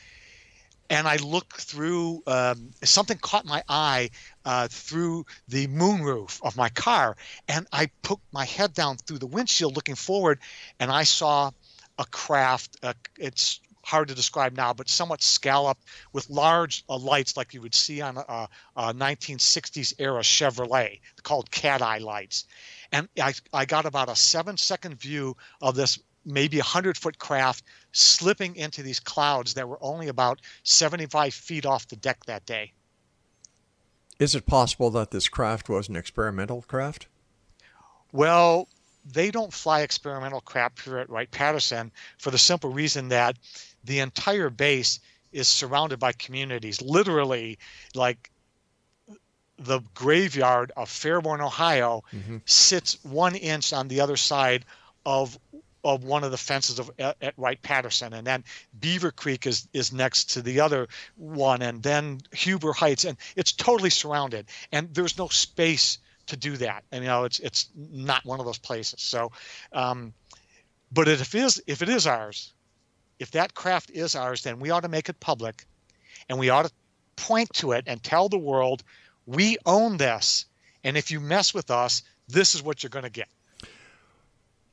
and 0.89 1.07
I 1.07 1.17
looked 1.17 1.61
through. 1.61 2.23
Um, 2.25 2.71
something 2.83 3.17
caught 3.19 3.45
my 3.45 3.63
eye 3.69 4.09
uh, 4.45 4.67
through 4.69 5.25
the 5.47 5.67
moonroof 5.67 6.41
of 6.43 6.57
my 6.57 6.69
car, 6.69 7.15
and 7.47 7.67
I 7.71 7.89
put 8.01 8.19
my 8.31 8.45
head 8.45 8.73
down 8.73 8.97
through 8.97 9.19
the 9.19 9.27
windshield, 9.27 9.75
looking 9.75 9.95
forward, 9.95 10.39
and 10.79 10.91
I 10.91 11.03
saw 11.03 11.51
a 11.99 12.05
craft. 12.05 12.77
Uh, 12.81 12.93
it's 13.19 13.59
hard 13.89 14.07
to 14.07 14.15
describe 14.15 14.55
now, 14.55 14.73
but 14.73 14.87
somewhat 14.87 15.21
scalloped 15.21 15.83
with 16.13 16.29
large 16.29 16.83
uh, 16.87 16.97
lights 16.97 17.35
like 17.35 17.53
you 17.53 17.61
would 17.61 17.75
see 17.75 18.01
on 18.01 18.17
a, 18.17 18.47
a 18.75 18.93
1960s 18.93 19.93
era 19.97 20.21
Chevrolet 20.21 20.99
called 21.23 21.49
cat 21.51 21.81
eye 21.81 21.97
lights. 21.97 22.45
And 22.91 23.09
I, 23.21 23.33
I 23.51 23.65
got 23.65 23.85
about 23.85 24.09
a 24.09 24.15
seven 24.15 24.57
second 24.57 24.99
view 24.99 25.35
of 25.61 25.75
this 25.75 25.99
maybe 26.25 26.57
a 26.57 26.61
100 26.61 26.97
foot 26.97 27.17
craft 27.17 27.63
slipping 27.91 28.55
into 28.55 28.83
these 28.83 28.99
clouds 28.99 29.55
that 29.55 29.67
were 29.67 29.79
only 29.81 30.07
about 30.07 30.39
75 30.63 31.33
feet 31.33 31.65
off 31.65 31.87
the 31.87 31.95
deck 31.95 32.23
that 32.25 32.45
day. 32.45 32.73
Is 34.19 34.35
it 34.35 34.45
possible 34.45 34.91
that 34.91 35.11
this 35.11 35.29
craft 35.29 35.69
was 35.69 35.89
an 35.89 35.95
experimental 35.95 36.61
craft? 36.61 37.07
Well, 38.11 38.67
they 39.05 39.31
don't 39.31 39.53
fly 39.53 39.81
experimental 39.81 40.41
craft 40.41 40.81
here 40.81 40.97
at 40.97 41.09
Wright 41.09 41.29
Patterson 41.31 41.91
for 42.17 42.31
the 42.31 42.37
simple 42.37 42.69
reason 42.69 43.09
that 43.09 43.37
the 43.83 43.99
entire 43.99 44.49
base 44.49 44.99
is 45.31 45.47
surrounded 45.47 45.99
by 45.99 46.11
communities. 46.13 46.81
Literally, 46.81 47.59
like 47.95 48.31
the 49.57 49.81
graveyard 49.93 50.71
of 50.77 50.89
Fairborn, 50.89 51.41
Ohio, 51.41 52.03
mm-hmm. 52.13 52.37
sits 52.45 53.03
one 53.03 53.35
inch 53.35 53.73
on 53.73 53.87
the 53.87 54.01
other 54.01 54.17
side 54.17 54.65
of 55.05 55.37
of 55.83 56.03
one 56.03 56.25
of 56.25 56.31
the 56.31 56.37
fences 56.37 56.77
of 56.77 56.91
at, 56.99 57.15
at 57.21 57.33
Wright 57.37 57.61
Patterson, 57.61 58.13
and 58.13 58.25
then 58.25 58.43
Beavercreek 58.79 59.45
is 59.47 59.67
is 59.73 59.93
next 59.93 60.31
to 60.31 60.41
the 60.41 60.59
other 60.59 60.87
one, 61.15 61.61
and 61.61 61.81
then 61.81 62.21
Huber 62.31 62.73
Heights, 62.73 63.05
and 63.05 63.17
it's 63.35 63.51
totally 63.51 63.89
surrounded, 63.89 64.47
and 64.71 64.93
there's 64.93 65.17
no 65.17 65.27
space 65.27 65.99
to 66.27 66.37
do 66.37 66.57
that. 66.57 66.83
And 66.91 67.03
you 67.03 67.09
know, 67.09 67.23
it's 67.23 67.39
it's 67.39 67.69
not 67.75 68.25
one 68.25 68.39
of 68.39 68.45
those 68.45 68.57
places. 68.57 69.01
So, 69.01 69.31
um, 69.73 70.13
but 70.91 71.07
if 71.07 71.33
it 71.35 71.43
is 71.43 71.61
if 71.67 71.81
it 71.81 71.89
is 71.89 72.07
ours, 72.07 72.53
if 73.19 73.31
that 73.31 73.53
craft 73.53 73.91
is 73.91 74.15
ours, 74.15 74.43
then 74.43 74.59
we 74.59 74.69
ought 74.69 74.81
to 74.81 74.87
make 74.87 75.09
it 75.09 75.19
public, 75.19 75.65
and 76.27 76.39
we 76.39 76.49
ought 76.49 76.65
to 76.65 76.71
point 77.15 77.53
to 77.53 77.73
it 77.73 77.83
and 77.85 78.01
tell 78.01 78.29
the 78.29 78.37
world 78.37 78.83
we 79.25 79.57
own 79.65 79.97
this, 79.97 80.45
and 80.83 80.97
if 80.97 81.11
you 81.11 81.19
mess 81.19 81.53
with 81.53 81.69
us, 81.69 82.01
this 82.27 82.55
is 82.55 82.63
what 82.63 82.81
you're 82.81 82.89
going 82.89 83.03
to 83.03 83.11
get. 83.11 83.27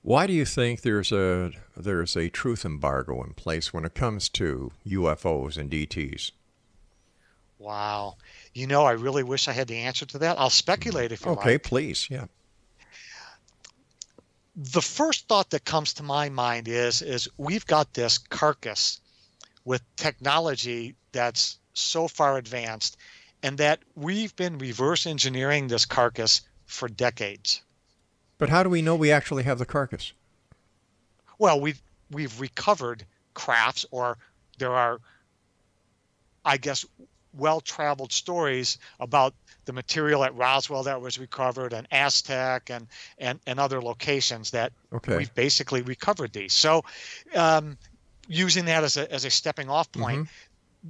Why 0.03 0.29
do 0.29 0.33
you 0.33 0.45
think 0.45 0.83
there's 0.83 1.11
a 1.11 1.51
there's 1.77 2.17
a 2.17 2.29
truth 2.29 2.65
embargo 2.65 3.25
in 3.25 3.35
place 3.35 3.75
when 3.75 3.85
it 3.85 3.95
comes 3.95 4.29
to 4.31 4.71
UFOs 4.87 5.57
and 5.57 5.75
ETs? 5.75 6.31
Wow. 7.59 8.17
You 8.55 8.69
know, 8.69 8.85
I 8.85 8.93
really 8.93 9.25
wish 9.25 9.49
I 9.49 9.53
had 9.53 9.67
the 9.67 9.79
answer 9.79 10.07
to 10.07 10.19
that. 10.19 10.39
I'll 10.39 10.49
speculate 10.49 11.11
if 11.11 11.25
you 11.25 11.33
okay, 11.33 11.37
like. 11.37 11.47
Okay, 11.47 11.59
please. 11.59 12.09
Yeah. 12.09 12.27
The 14.57 14.83
first 14.83 15.29
thought 15.29 15.51
that 15.51 15.67
comes 15.67 15.93
to 15.95 16.03
my 16.03 16.31
mind 16.31 16.67
is 16.67 17.03
is 17.03 17.29
we've 17.37 17.67
got 17.67 17.93
this 17.93 18.17
carcass 18.17 19.01
with 19.65 19.83
technology 19.97 20.95
that's 21.13 21.59
so 21.75 22.09
far 22.09 22.39
advanced 22.39 22.97
and 23.43 23.59
that 23.59 23.81
we've 23.95 24.35
been 24.35 24.57
reverse 24.57 25.07
engineering 25.07 25.69
this 25.69 25.85
carcass 25.85 26.41
for 26.65 26.89
decades. 26.89 27.61
But 28.39 28.49
how 28.49 28.63
do 28.63 28.71
we 28.71 28.83
know 28.83 28.97
we 28.97 29.13
actually 29.13 29.43
have 29.43 29.59
the 29.59 29.67
carcass? 29.67 30.13
Well, 31.39 31.61
we've 31.61 31.83
we've 32.11 32.41
recovered 32.41 33.05
crafts, 33.35 33.85
or 33.91 34.17
there 34.59 34.73
are, 34.73 35.01
I 36.45 36.57
guess, 36.57 36.87
well-traveled 37.35 38.13
stories 38.13 38.79
about 38.99 39.35
the 39.67 39.73
material 39.73 40.25
at 40.25 40.35
Roswell 40.35 40.85
that 40.85 41.01
was 41.01 41.19
recovered, 41.19 41.73
and 41.73 41.87
Aztec, 41.91 42.71
and 42.71 42.87
and 43.19 43.39
and 43.47 43.61
other 43.61 43.83
locations 43.83 44.51
that 44.53 44.73
okay. 44.93 45.17
we've 45.17 45.35
basically 45.35 45.83
recovered 45.83 46.33
these. 46.33 46.55
So, 46.55 46.85
um, 47.35 47.77
using 48.29 48.65
that 48.65 48.83
as 48.83 48.97
a 48.97 49.13
as 49.13 49.25
a 49.25 49.31
stepping 49.31 49.69
off 49.69 49.93
point, 49.93 50.23
mm-hmm 50.23 50.33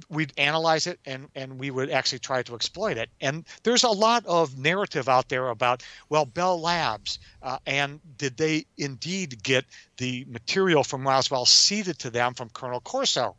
we'd 0.09 0.33
analyze 0.37 0.87
it 0.87 0.99
and 1.05 1.27
and 1.35 1.59
we 1.59 1.71
would 1.71 1.89
actually 1.89 2.19
try 2.19 2.43
to 2.43 2.55
exploit 2.55 2.97
it 2.97 3.09
and 3.21 3.45
there's 3.63 3.83
a 3.83 3.89
lot 3.89 4.25
of 4.25 4.57
narrative 4.57 5.09
out 5.09 5.27
there 5.29 5.49
about 5.49 5.83
well 6.09 6.25
bell 6.25 6.59
labs 6.59 7.19
uh, 7.41 7.57
and 7.65 7.99
did 8.17 8.37
they 8.37 8.65
indeed 8.77 9.41
get 9.43 9.65
the 9.97 10.25
material 10.27 10.83
from 10.83 11.07
roswell 11.07 11.45
ceded 11.45 11.97
to 11.97 12.09
them 12.09 12.33
from 12.33 12.49
colonel 12.49 12.79
corso 12.81 13.35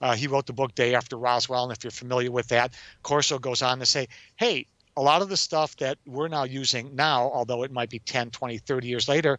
uh, 0.00 0.14
he 0.14 0.26
wrote 0.26 0.46
the 0.46 0.52
book 0.52 0.74
day 0.74 0.94
after 0.94 1.16
roswell 1.16 1.64
and 1.64 1.72
if 1.72 1.84
you're 1.84 1.90
familiar 1.90 2.30
with 2.30 2.48
that 2.48 2.72
corso 3.02 3.38
goes 3.38 3.62
on 3.62 3.78
to 3.78 3.86
say 3.86 4.08
hey 4.36 4.66
a 4.98 5.00
lot 5.00 5.22
of 5.22 5.28
the 5.28 5.36
stuff 5.36 5.76
that 5.76 5.96
we're 6.06 6.28
now 6.28 6.44
using 6.44 6.94
now 6.94 7.30
although 7.32 7.62
it 7.62 7.70
might 7.70 7.88
be 7.88 8.00
10 8.00 8.30
20 8.30 8.58
30 8.58 8.88
years 8.88 9.08
later 9.08 9.38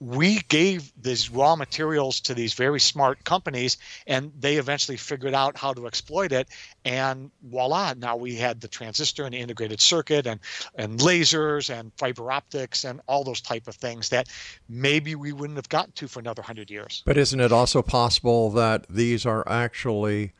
we 0.00 0.40
gave 0.48 0.92
these 1.00 1.30
raw 1.30 1.56
materials 1.56 2.20
to 2.20 2.34
these 2.34 2.52
very 2.54 2.80
smart 2.80 3.24
companies 3.24 3.78
and 4.06 4.32
they 4.38 4.56
eventually 4.56 4.96
figured 4.96 5.34
out 5.34 5.56
how 5.56 5.72
to 5.72 5.86
exploit 5.86 6.32
it. 6.32 6.48
And 6.84 7.30
voila 7.42 7.94
now 7.96 8.16
we 8.16 8.34
had 8.34 8.60
the 8.60 8.68
transistor 8.68 9.24
and 9.24 9.32
the 9.32 9.38
integrated 9.38 9.80
circuit 9.80 10.26
and 10.26 10.40
and 10.74 10.98
lasers 11.00 11.70
and 11.70 11.92
fiber 11.96 12.30
optics 12.30 12.84
and 12.84 13.00
all 13.06 13.24
those 13.24 13.40
type 13.40 13.68
of 13.68 13.76
things 13.76 14.08
that 14.10 14.28
maybe 14.68 15.14
we 15.14 15.32
wouldn't 15.32 15.56
have 15.56 15.68
gotten 15.68 15.92
to 15.92 16.08
for 16.08 16.20
another 16.20 16.42
100 16.42 16.70
years. 16.70 17.02
But 17.06 17.16
isn't 17.16 17.40
it 17.40 17.52
also 17.52 17.80
possible 17.80 18.50
that 18.50 18.86
these 18.88 19.24
are 19.24 19.48
actually 19.48 20.32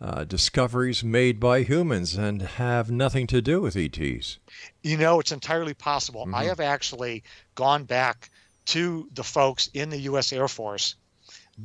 uh, 0.00 0.24
discoveries 0.24 1.04
made 1.04 1.40
by 1.40 1.62
humans 1.62 2.14
and 2.14 2.42
have 2.42 2.90
nothing 2.90 3.26
to 3.28 3.40
do 3.40 3.60
with 3.60 3.76
ETs. 3.76 4.38
You 4.82 4.96
know, 4.96 5.20
it's 5.20 5.32
entirely 5.32 5.74
possible. 5.74 6.24
Mm-hmm. 6.24 6.34
I 6.34 6.44
have 6.44 6.60
actually 6.60 7.22
gone 7.54 7.84
back 7.84 8.30
to 8.66 9.08
the 9.14 9.24
folks 9.24 9.70
in 9.74 9.90
the 9.90 10.00
U.S. 10.00 10.32
Air 10.32 10.48
Force 10.48 10.96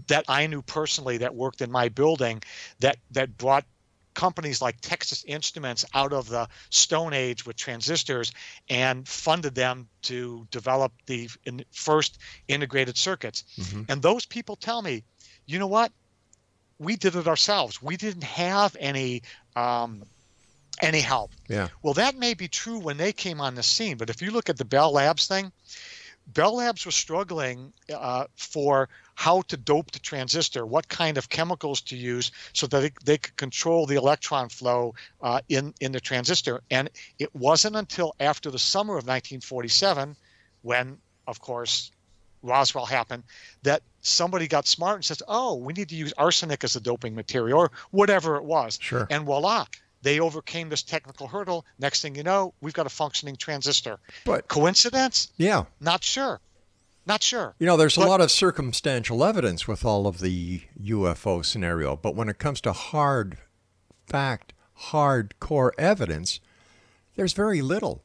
that 0.07 0.25
I 0.27 0.47
knew 0.47 0.61
personally 0.61 1.17
that 1.17 1.33
worked 1.33 1.61
in 1.61 1.71
my 1.71 1.89
building 1.89 2.43
that 2.79 2.97
that 3.11 3.37
brought 3.37 3.65
companies 4.13 4.61
like 4.61 4.75
Texas 4.81 5.23
Instruments 5.25 5.85
out 5.93 6.13
of 6.13 6.27
the 6.27 6.47
Stone 6.69 7.13
Age 7.13 7.45
with 7.45 7.55
transistors 7.55 8.31
and 8.69 9.07
funded 9.07 9.55
them 9.55 9.87
to 10.03 10.47
develop 10.51 10.91
the 11.05 11.29
first 11.71 12.19
integrated 12.47 12.97
circuits. 12.97 13.45
Mm-hmm. 13.57 13.83
And 13.87 14.01
those 14.01 14.25
people 14.25 14.55
tell 14.55 14.81
me, 14.81 15.03
you 15.45 15.57
know 15.57 15.67
what? 15.67 15.91
We 16.79 16.95
did 16.95 17.15
it 17.15 17.27
ourselves. 17.27 17.81
We 17.81 17.97
didn't 17.97 18.23
have 18.23 18.75
any 18.79 19.21
um, 19.55 20.03
any 20.81 21.01
help. 21.01 21.31
Yeah. 21.47 21.67
Well, 21.81 21.93
that 21.95 22.15
may 22.15 22.33
be 22.33 22.47
true 22.47 22.79
when 22.79 22.97
they 22.97 23.11
came 23.11 23.41
on 23.41 23.55
the 23.55 23.63
scene, 23.63 23.97
but 23.97 24.09
if 24.09 24.21
you 24.21 24.31
look 24.31 24.49
at 24.49 24.57
the 24.57 24.65
Bell 24.65 24.93
Labs 24.93 25.27
thing, 25.27 25.51
Bell 26.27 26.55
Labs 26.55 26.85
was 26.85 26.95
struggling 26.95 27.73
uh, 27.93 28.25
for 28.35 28.87
how 29.15 29.41
to 29.43 29.57
dope 29.57 29.91
the 29.91 29.99
transistor, 29.99 30.65
what 30.65 30.87
kind 30.87 31.17
of 31.17 31.27
chemicals 31.27 31.81
to 31.81 31.97
use 31.97 32.31
so 32.53 32.67
that 32.67 32.79
they, 32.79 32.91
they 33.03 33.17
could 33.17 33.35
control 33.35 33.85
the 33.85 33.95
electron 33.95 34.47
flow 34.47 34.93
uh, 35.21 35.41
in, 35.49 35.73
in 35.81 35.91
the 35.91 35.99
transistor. 35.99 36.61
And 36.71 36.89
it 37.17 37.33
wasn't 37.35 37.75
until 37.75 38.15
after 38.19 38.51
the 38.51 38.59
summer 38.59 38.93
of 38.93 39.05
1947, 39.05 40.15
when, 40.61 40.97
of 41.27 41.41
course, 41.41 41.91
Roswell 42.41 42.85
happened, 42.85 43.23
that 43.63 43.81
somebody 44.01 44.47
got 44.47 44.67
smart 44.67 44.95
and 44.95 45.05
says, 45.05 45.21
oh, 45.27 45.55
we 45.55 45.73
need 45.73 45.89
to 45.89 45.95
use 45.95 46.13
arsenic 46.17 46.63
as 46.63 46.75
a 46.75 46.79
doping 46.79 47.15
material 47.15 47.59
or 47.59 47.71
whatever 47.91 48.37
it 48.37 48.43
was. 48.43 48.77
Sure. 48.81 49.07
And 49.09 49.25
voila, 49.25 49.65
they 50.01 50.19
overcame 50.19 50.69
this 50.69 50.83
technical 50.83 51.27
hurdle. 51.27 51.65
Next 51.79 52.01
thing 52.01 52.15
you 52.15 52.23
know, 52.23 52.53
we've 52.61 52.73
got 52.73 52.85
a 52.85 52.89
functioning 52.89 53.35
transistor. 53.35 53.99
But 54.25 54.47
coincidence? 54.47 55.31
Yeah. 55.37 55.65
Not 55.79 56.03
sure. 56.03 56.39
Not 57.05 57.23
sure. 57.23 57.55
You 57.59 57.65
know, 57.65 57.75
there's 57.75 57.95
but, 57.95 58.05
a 58.05 58.09
lot 58.09 58.21
of 58.21 58.31
circumstantial 58.31 59.23
evidence 59.23 59.67
with 59.67 59.83
all 59.83 60.05
of 60.07 60.19
the 60.19 60.61
UFO 60.81 61.43
scenario, 61.43 61.95
but 61.95 62.15
when 62.15 62.29
it 62.29 62.37
comes 62.37 62.61
to 62.61 62.71
hard 62.71 63.37
fact, 64.05 64.53
hardcore 64.91 65.71
evidence, 65.77 66.39
there's 67.15 67.33
very 67.33 67.61
little. 67.61 68.03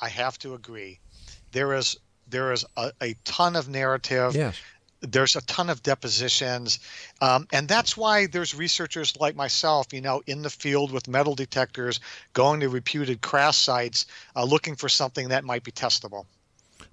I 0.00 0.08
have 0.08 0.38
to 0.40 0.54
agree. 0.54 1.00
There 1.52 1.74
is 1.74 1.98
there 2.28 2.52
is 2.52 2.64
a, 2.76 2.92
a 3.00 3.14
ton 3.24 3.56
of 3.56 3.68
narrative. 3.68 4.34
Yes. 4.34 4.60
There's 5.00 5.36
a 5.36 5.42
ton 5.42 5.70
of 5.70 5.82
depositions. 5.82 6.80
Um, 7.20 7.46
and 7.52 7.68
that's 7.68 7.96
why 7.96 8.26
there's 8.26 8.54
researchers 8.54 9.16
like 9.18 9.36
myself 9.36 9.92
you 9.92 10.00
know 10.00 10.22
in 10.26 10.42
the 10.42 10.50
field 10.50 10.90
with 10.90 11.06
metal 11.06 11.34
detectors 11.34 12.00
going 12.32 12.60
to 12.60 12.68
reputed 12.68 13.20
crash 13.20 13.58
sites 13.58 14.06
uh, 14.34 14.44
looking 14.44 14.74
for 14.74 14.88
something 14.88 15.28
that 15.28 15.44
might 15.44 15.64
be 15.64 15.72
testable. 15.72 16.24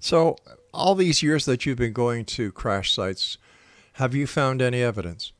So 0.00 0.36
all 0.72 0.94
these 0.94 1.22
years 1.22 1.44
that 1.46 1.64
you've 1.64 1.78
been 1.78 1.92
going 1.92 2.24
to 2.26 2.52
crash 2.52 2.92
sites 2.92 3.38
have 3.94 4.14
you 4.14 4.26
found 4.26 4.60
any 4.60 4.82
evidence 4.82 5.32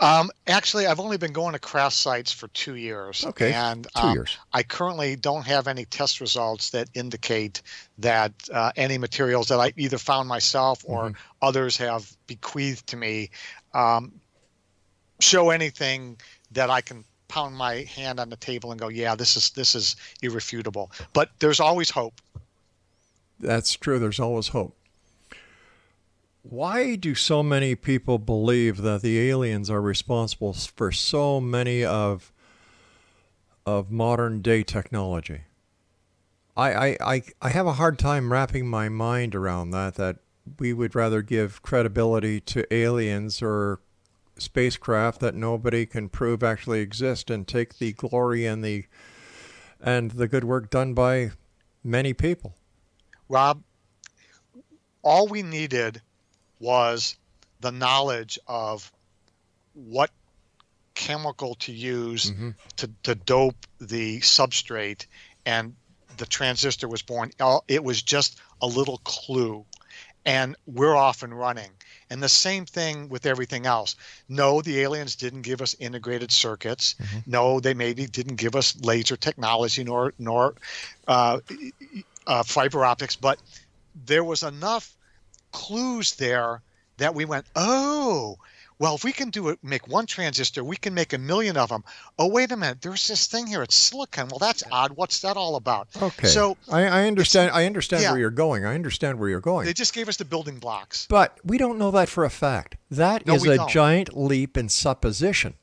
Um, 0.00 0.30
actually, 0.48 0.86
I've 0.86 0.98
only 0.98 1.16
been 1.16 1.32
going 1.32 1.52
to 1.52 1.58
crash 1.58 1.94
sites 1.94 2.32
for 2.32 2.48
two 2.48 2.74
years. 2.74 3.24
Okay, 3.24 3.52
and 3.52 3.86
two 3.94 4.08
um, 4.08 4.14
years. 4.14 4.36
I 4.52 4.62
currently 4.64 5.14
don't 5.16 5.46
have 5.46 5.68
any 5.68 5.84
test 5.84 6.20
results 6.20 6.70
that 6.70 6.88
indicate 6.94 7.62
that 7.98 8.32
uh, 8.52 8.72
any 8.76 8.98
materials 8.98 9.48
that 9.48 9.60
I 9.60 9.72
either 9.76 9.98
found 9.98 10.28
myself 10.28 10.84
or 10.84 11.04
Mm-hmm. 11.04 11.14
others 11.42 11.76
have 11.76 12.10
bequeathed 12.26 12.86
to 12.88 12.96
me 12.96 13.30
um, 13.72 14.12
show 15.20 15.50
anything 15.50 16.18
that 16.52 16.70
I 16.70 16.80
can 16.80 17.04
pound 17.28 17.56
my 17.56 17.82
hand 17.82 18.20
on 18.20 18.30
the 18.30 18.36
table 18.36 18.70
and 18.70 18.80
go, 18.80 18.88
yeah, 18.88 19.14
this 19.14 19.36
is 19.36 19.50
this 19.50 19.74
is 19.74 19.96
irrefutable. 20.22 20.90
But 21.12 21.30
there's 21.38 21.60
always 21.60 21.90
hope. 21.90 22.20
That's 23.40 23.74
true. 23.74 23.98
There's 23.98 24.20
always 24.20 24.48
hope. 24.48 24.76
Why 26.46 26.96
do 26.96 27.14
so 27.14 27.42
many 27.42 27.74
people 27.74 28.18
believe 28.18 28.82
that 28.82 29.00
the 29.00 29.18
aliens 29.30 29.70
are 29.70 29.80
responsible 29.80 30.52
for 30.52 30.92
so 30.92 31.40
many 31.40 31.82
of 31.82 32.32
of 33.64 33.90
modern 33.90 34.42
day 34.42 34.62
technology? 34.62 35.44
I, 36.54 36.96
I, 37.00 37.22
I, 37.40 37.48
have 37.48 37.66
a 37.66 37.72
hard 37.72 37.98
time 37.98 38.30
wrapping 38.30 38.68
my 38.68 38.90
mind 38.90 39.34
around 39.34 39.70
that, 39.70 39.94
that 39.94 40.18
we 40.58 40.74
would 40.74 40.94
rather 40.94 41.22
give 41.22 41.62
credibility 41.62 42.40
to 42.42 42.72
aliens 42.72 43.42
or 43.42 43.80
spacecraft 44.36 45.20
that 45.20 45.34
nobody 45.34 45.86
can 45.86 46.10
prove 46.10 46.42
actually 46.42 46.80
exist 46.80 47.30
and 47.30 47.48
take 47.48 47.78
the 47.78 47.94
glory 47.94 48.44
and 48.44 48.62
the 48.62 48.84
and 49.80 50.12
the 50.12 50.28
good 50.28 50.44
work 50.44 50.68
done 50.68 50.92
by 50.92 51.32
many 51.82 52.12
people. 52.12 52.54
Rob, 53.30 53.62
all 55.02 55.26
we 55.26 55.42
needed 55.42 56.02
was 56.64 57.16
the 57.60 57.70
knowledge 57.70 58.38
of 58.46 58.90
what 59.74 60.10
chemical 60.94 61.54
to 61.56 61.72
use 61.72 62.30
to, 62.76 62.90
to 63.02 63.14
dope 63.14 63.66
the 63.80 64.20
substrate, 64.20 65.06
and 65.44 65.74
the 66.16 66.26
transistor 66.26 66.88
was 66.88 67.02
born. 67.02 67.30
It 67.68 67.82
was 67.84 68.02
just 68.02 68.38
a 68.62 68.66
little 68.66 68.98
clue, 69.04 69.64
and 70.24 70.56
we're 70.66 70.96
off 70.96 71.22
and 71.22 71.36
running. 71.38 71.70
And 72.10 72.22
the 72.22 72.28
same 72.28 72.64
thing 72.66 73.08
with 73.08 73.26
everything 73.26 73.66
else. 73.66 73.96
No, 74.28 74.62
the 74.62 74.80
aliens 74.80 75.16
didn't 75.16 75.42
give 75.42 75.60
us 75.60 75.74
integrated 75.80 76.30
circuits. 76.30 76.94
No, 77.26 77.60
they 77.60 77.74
maybe 77.74 78.06
didn't 78.06 78.36
give 78.36 78.54
us 78.54 78.76
laser 78.80 79.16
technology 79.16 79.84
nor 79.84 80.12
nor 80.18 80.54
uh, 81.08 81.40
uh, 82.26 82.42
fiber 82.44 82.84
optics, 82.84 83.16
but 83.16 83.38
there 84.06 84.22
was 84.24 84.42
enough 84.42 84.96
clues 85.54 86.16
there 86.16 86.60
that 86.98 87.14
we 87.14 87.24
went, 87.24 87.46
oh, 87.56 88.36
well, 88.80 88.96
if 88.96 89.04
we 89.04 89.12
can 89.12 89.30
do 89.30 89.48
it, 89.50 89.58
make 89.62 89.86
one 89.86 90.04
transistor, 90.04 90.64
we 90.64 90.76
can 90.76 90.92
make 90.94 91.12
a 91.12 91.18
million 91.18 91.56
of 91.56 91.68
them. 91.68 91.84
Oh, 92.18 92.26
wait 92.26 92.50
a 92.50 92.56
minute, 92.56 92.82
there's 92.82 93.06
this 93.06 93.26
thing 93.28 93.46
here. 93.46 93.62
It's 93.62 93.76
silicon. 93.76 94.28
Well, 94.28 94.40
that's 94.40 94.64
odd. 94.70 94.92
What's 94.96 95.20
that 95.20 95.36
all 95.36 95.54
about? 95.54 95.86
Okay. 96.02 96.26
So 96.26 96.56
I, 96.70 96.82
I 96.86 97.06
understand. 97.06 97.52
I 97.52 97.66
understand 97.66 98.02
yeah. 98.02 98.10
where 98.10 98.20
you're 98.20 98.30
going. 98.30 98.66
I 98.66 98.74
understand 98.74 99.18
where 99.20 99.28
you're 99.28 99.40
going. 99.40 99.64
they 99.64 99.72
just 99.72 99.94
gave 99.94 100.08
us 100.08 100.16
the 100.16 100.24
building 100.24 100.58
blocks. 100.58 101.06
but 101.08 101.38
we 101.44 101.56
don't 101.56 101.78
know 101.78 101.92
that 101.92 102.08
for 102.08 102.24
a 102.24 102.30
fact. 102.30 102.76
That 102.90 103.22
is 103.22 103.28
No, 103.28 103.36
we 103.36 103.54
a 103.54 103.58
don't. 103.58 103.70
giant 103.70 104.16
leap 104.16 104.56
in 104.58 104.68
supposition. 104.68 105.54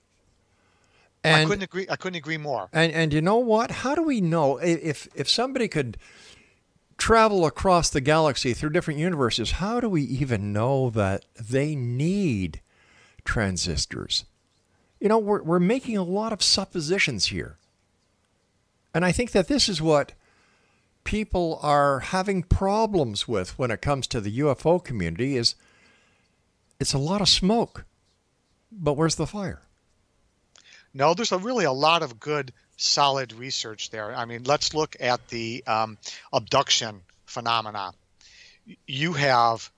I 1.23 1.45
couldn't 1.45 1.63
agree. 1.63 1.85
I 1.89 1.97
couldn't 1.97 2.17
agree 2.17 2.37
more. 2.37 2.69
and 2.73 2.91
and 2.93 3.13
you 3.13 3.21
know 3.21 3.37
what? 3.37 3.71
How 3.71 3.93
do 3.93 4.03
we 4.03 4.21
know 4.21 4.57
if 4.57 5.07
if 5.13 5.29
somebody 5.29 5.67
could 5.67 5.97
travel 7.01 7.47
across 7.47 7.89
the 7.89 7.99
galaxy 7.99 8.53
through 8.53 8.69
different 8.69 8.99
universes? 8.99 9.53
How 9.53 9.79
do 9.79 9.89
we 9.89 10.03
even 10.03 10.53
know 10.53 10.91
that 10.91 11.25
they 11.33 11.75
need 11.75 12.61
transistors? 13.25 14.25
You 14.99 15.09
know, 15.09 15.17
we're 15.17 15.41
we're 15.41 15.59
making 15.59 15.97
a 15.97 16.03
lot 16.03 16.31
of 16.31 16.43
suppositions 16.43 17.25
here. 17.27 17.57
And 18.93 19.03
I 19.03 19.11
think 19.11 19.31
that 19.31 19.47
this 19.47 19.67
is 19.67 19.81
what 19.81 20.13
people 21.03 21.59
are 21.63 22.01
having 22.01 22.43
problems 22.43 23.27
with 23.27 23.57
when 23.57 23.71
it 23.71 23.81
comes 23.81 24.05
to 24.05 24.21
the 24.21 24.37
UFO 24.37 24.83
community 24.83 25.37
is 25.37 25.55
it's 26.79 26.93
a 26.93 26.99
lot 26.99 27.19
of 27.19 27.29
smoke. 27.29 27.85
But 28.71 28.93
where's 28.93 29.15
the 29.15 29.25
fire? 29.25 29.63
No, 30.93 31.15
there's 31.15 31.31
a 31.31 31.39
really 31.39 31.65
a 31.65 31.71
lot 31.71 32.03
of 32.03 32.19
good, 32.19 32.53
solid 32.81 33.33
research 33.33 33.89
there. 33.89 34.15
I 34.15 34.25
mean, 34.25 34.43
let's 34.43 34.73
look 34.73 34.95
at 34.99 35.27
the 35.27 35.63
um, 35.67 35.97
abduction 36.33 37.01
phenomena. 37.25 37.91
You 38.87 39.13
have 39.13 39.71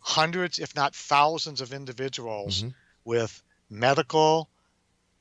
hundreds, 0.00 0.58
if 0.58 0.74
not 0.74 0.94
thousands, 0.94 1.60
of 1.60 1.72
individuals 1.72 2.64
with 3.04 3.42
medical, 3.70 4.48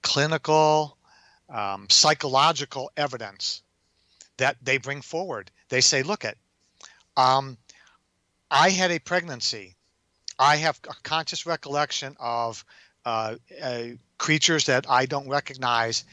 clinical, 0.01 0.97
um, 1.49 1.87
psychological 1.89 2.91
evidence 2.97 3.61
that 4.37 4.57
they 4.61 4.77
bring 4.77 5.01
forward. 5.01 5.51
They 5.69 5.81
say, 5.81 6.03
look 6.03 6.25
at, 6.25 6.37
um, 7.17 7.57
I 8.51 8.69
had 8.69 8.91
a 8.91 8.99
pregnancy. 8.99 9.75
I 10.37 10.57
have 10.57 10.79
a 10.89 10.95
conscious 11.03 11.45
recollection 11.45 12.15
of 12.19 12.65
uh, 13.05 13.35
uh, 13.61 13.83
creatures 14.17 14.65
that 14.65 14.89
I 14.89 15.05
don't 15.05 15.29
recognize. 15.29 16.03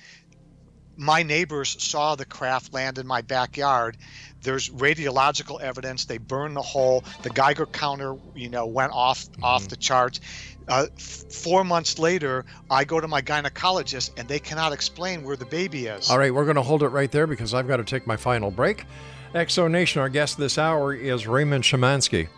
My 1.03 1.25
neighbors 1.25 1.83
saw 1.83 2.15
the 2.15 2.25
craft 2.25 2.73
land 2.73 2.97
in 2.97 3.09
my 3.09 3.23
backyard. 3.23 3.97
There's 4.43 4.71
radiological 4.71 5.61
evidence. 5.61 6.05
They 6.05 6.19
burned 6.19 6.55
the 6.55 6.63
hole. 6.63 7.03
The 7.23 7.31
Geiger 7.31 7.67
counter, 7.67 8.15
you 8.37 8.49
know, 8.49 8.67
went 8.67 8.93
off 8.93 9.27
off 9.43 9.67
the 9.67 9.75
charts. 9.75 10.21
Uh, 10.69 10.87
f- 10.97 11.25
four 11.33 11.65
months 11.65 11.99
later, 11.99 12.45
I 12.71 12.85
go 12.85 13.01
to 13.01 13.09
my 13.09 13.21
gynecologist, 13.21 14.13
and 14.17 14.29
they 14.29 14.39
cannot 14.39 14.73
explain 14.73 15.25
where 15.25 15.35
the 15.35 15.47
baby 15.47 15.87
is. 15.87 16.09
All 16.09 16.19
right, 16.19 16.33
we're 16.33 16.45
going 16.45 16.55
to 16.55 16.63
hold 16.63 16.85
it 16.85 16.89
right 16.89 17.11
there 17.11 17.27
because 17.27 17.53
I've 17.53 17.67
got 17.67 17.79
to 17.79 17.85
take 17.85 18.07
my 18.07 18.17
final 18.17 18.53
break. 18.53 18.85
Exo 19.35 19.69
Nation, 19.69 20.01
our 20.01 20.09
guest 20.09 20.39
this 20.39 20.57
hour 20.57 20.95
is 20.95 21.27
Raymond 21.27 21.65
Szymanski. 21.65 22.29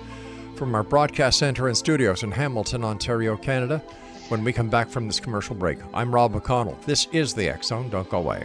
from 0.55 0.75
our 0.75 0.83
broadcast 0.83 1.39
center 1.39 1.69
and 1.69 1.77
studios 1.77 2.23
in 2.23 2.31
Hamilton, 2.31 2.85
Ontario, 2.85 3.37
Canada. 3.37 3.83
When 4.29 4.45
we 4.45 4.53
come 4.53 4.69
back 4.69 4.89
from 4.89 5.07
this 5.07 5.21
commercial 5.21 5.57
break, 5.57 5.79
I'm 5.95 6.15
Rob 6.15 6.35
McConnell. 6.35 6.81
This 6.83 7.07
is 7.13 7.35
the 7.35 7.49
X 7.49 7.69
Zone. 7.69 7.89
Don't 7.89 8.09
go 8.11 8.19
away. 8.19 8.45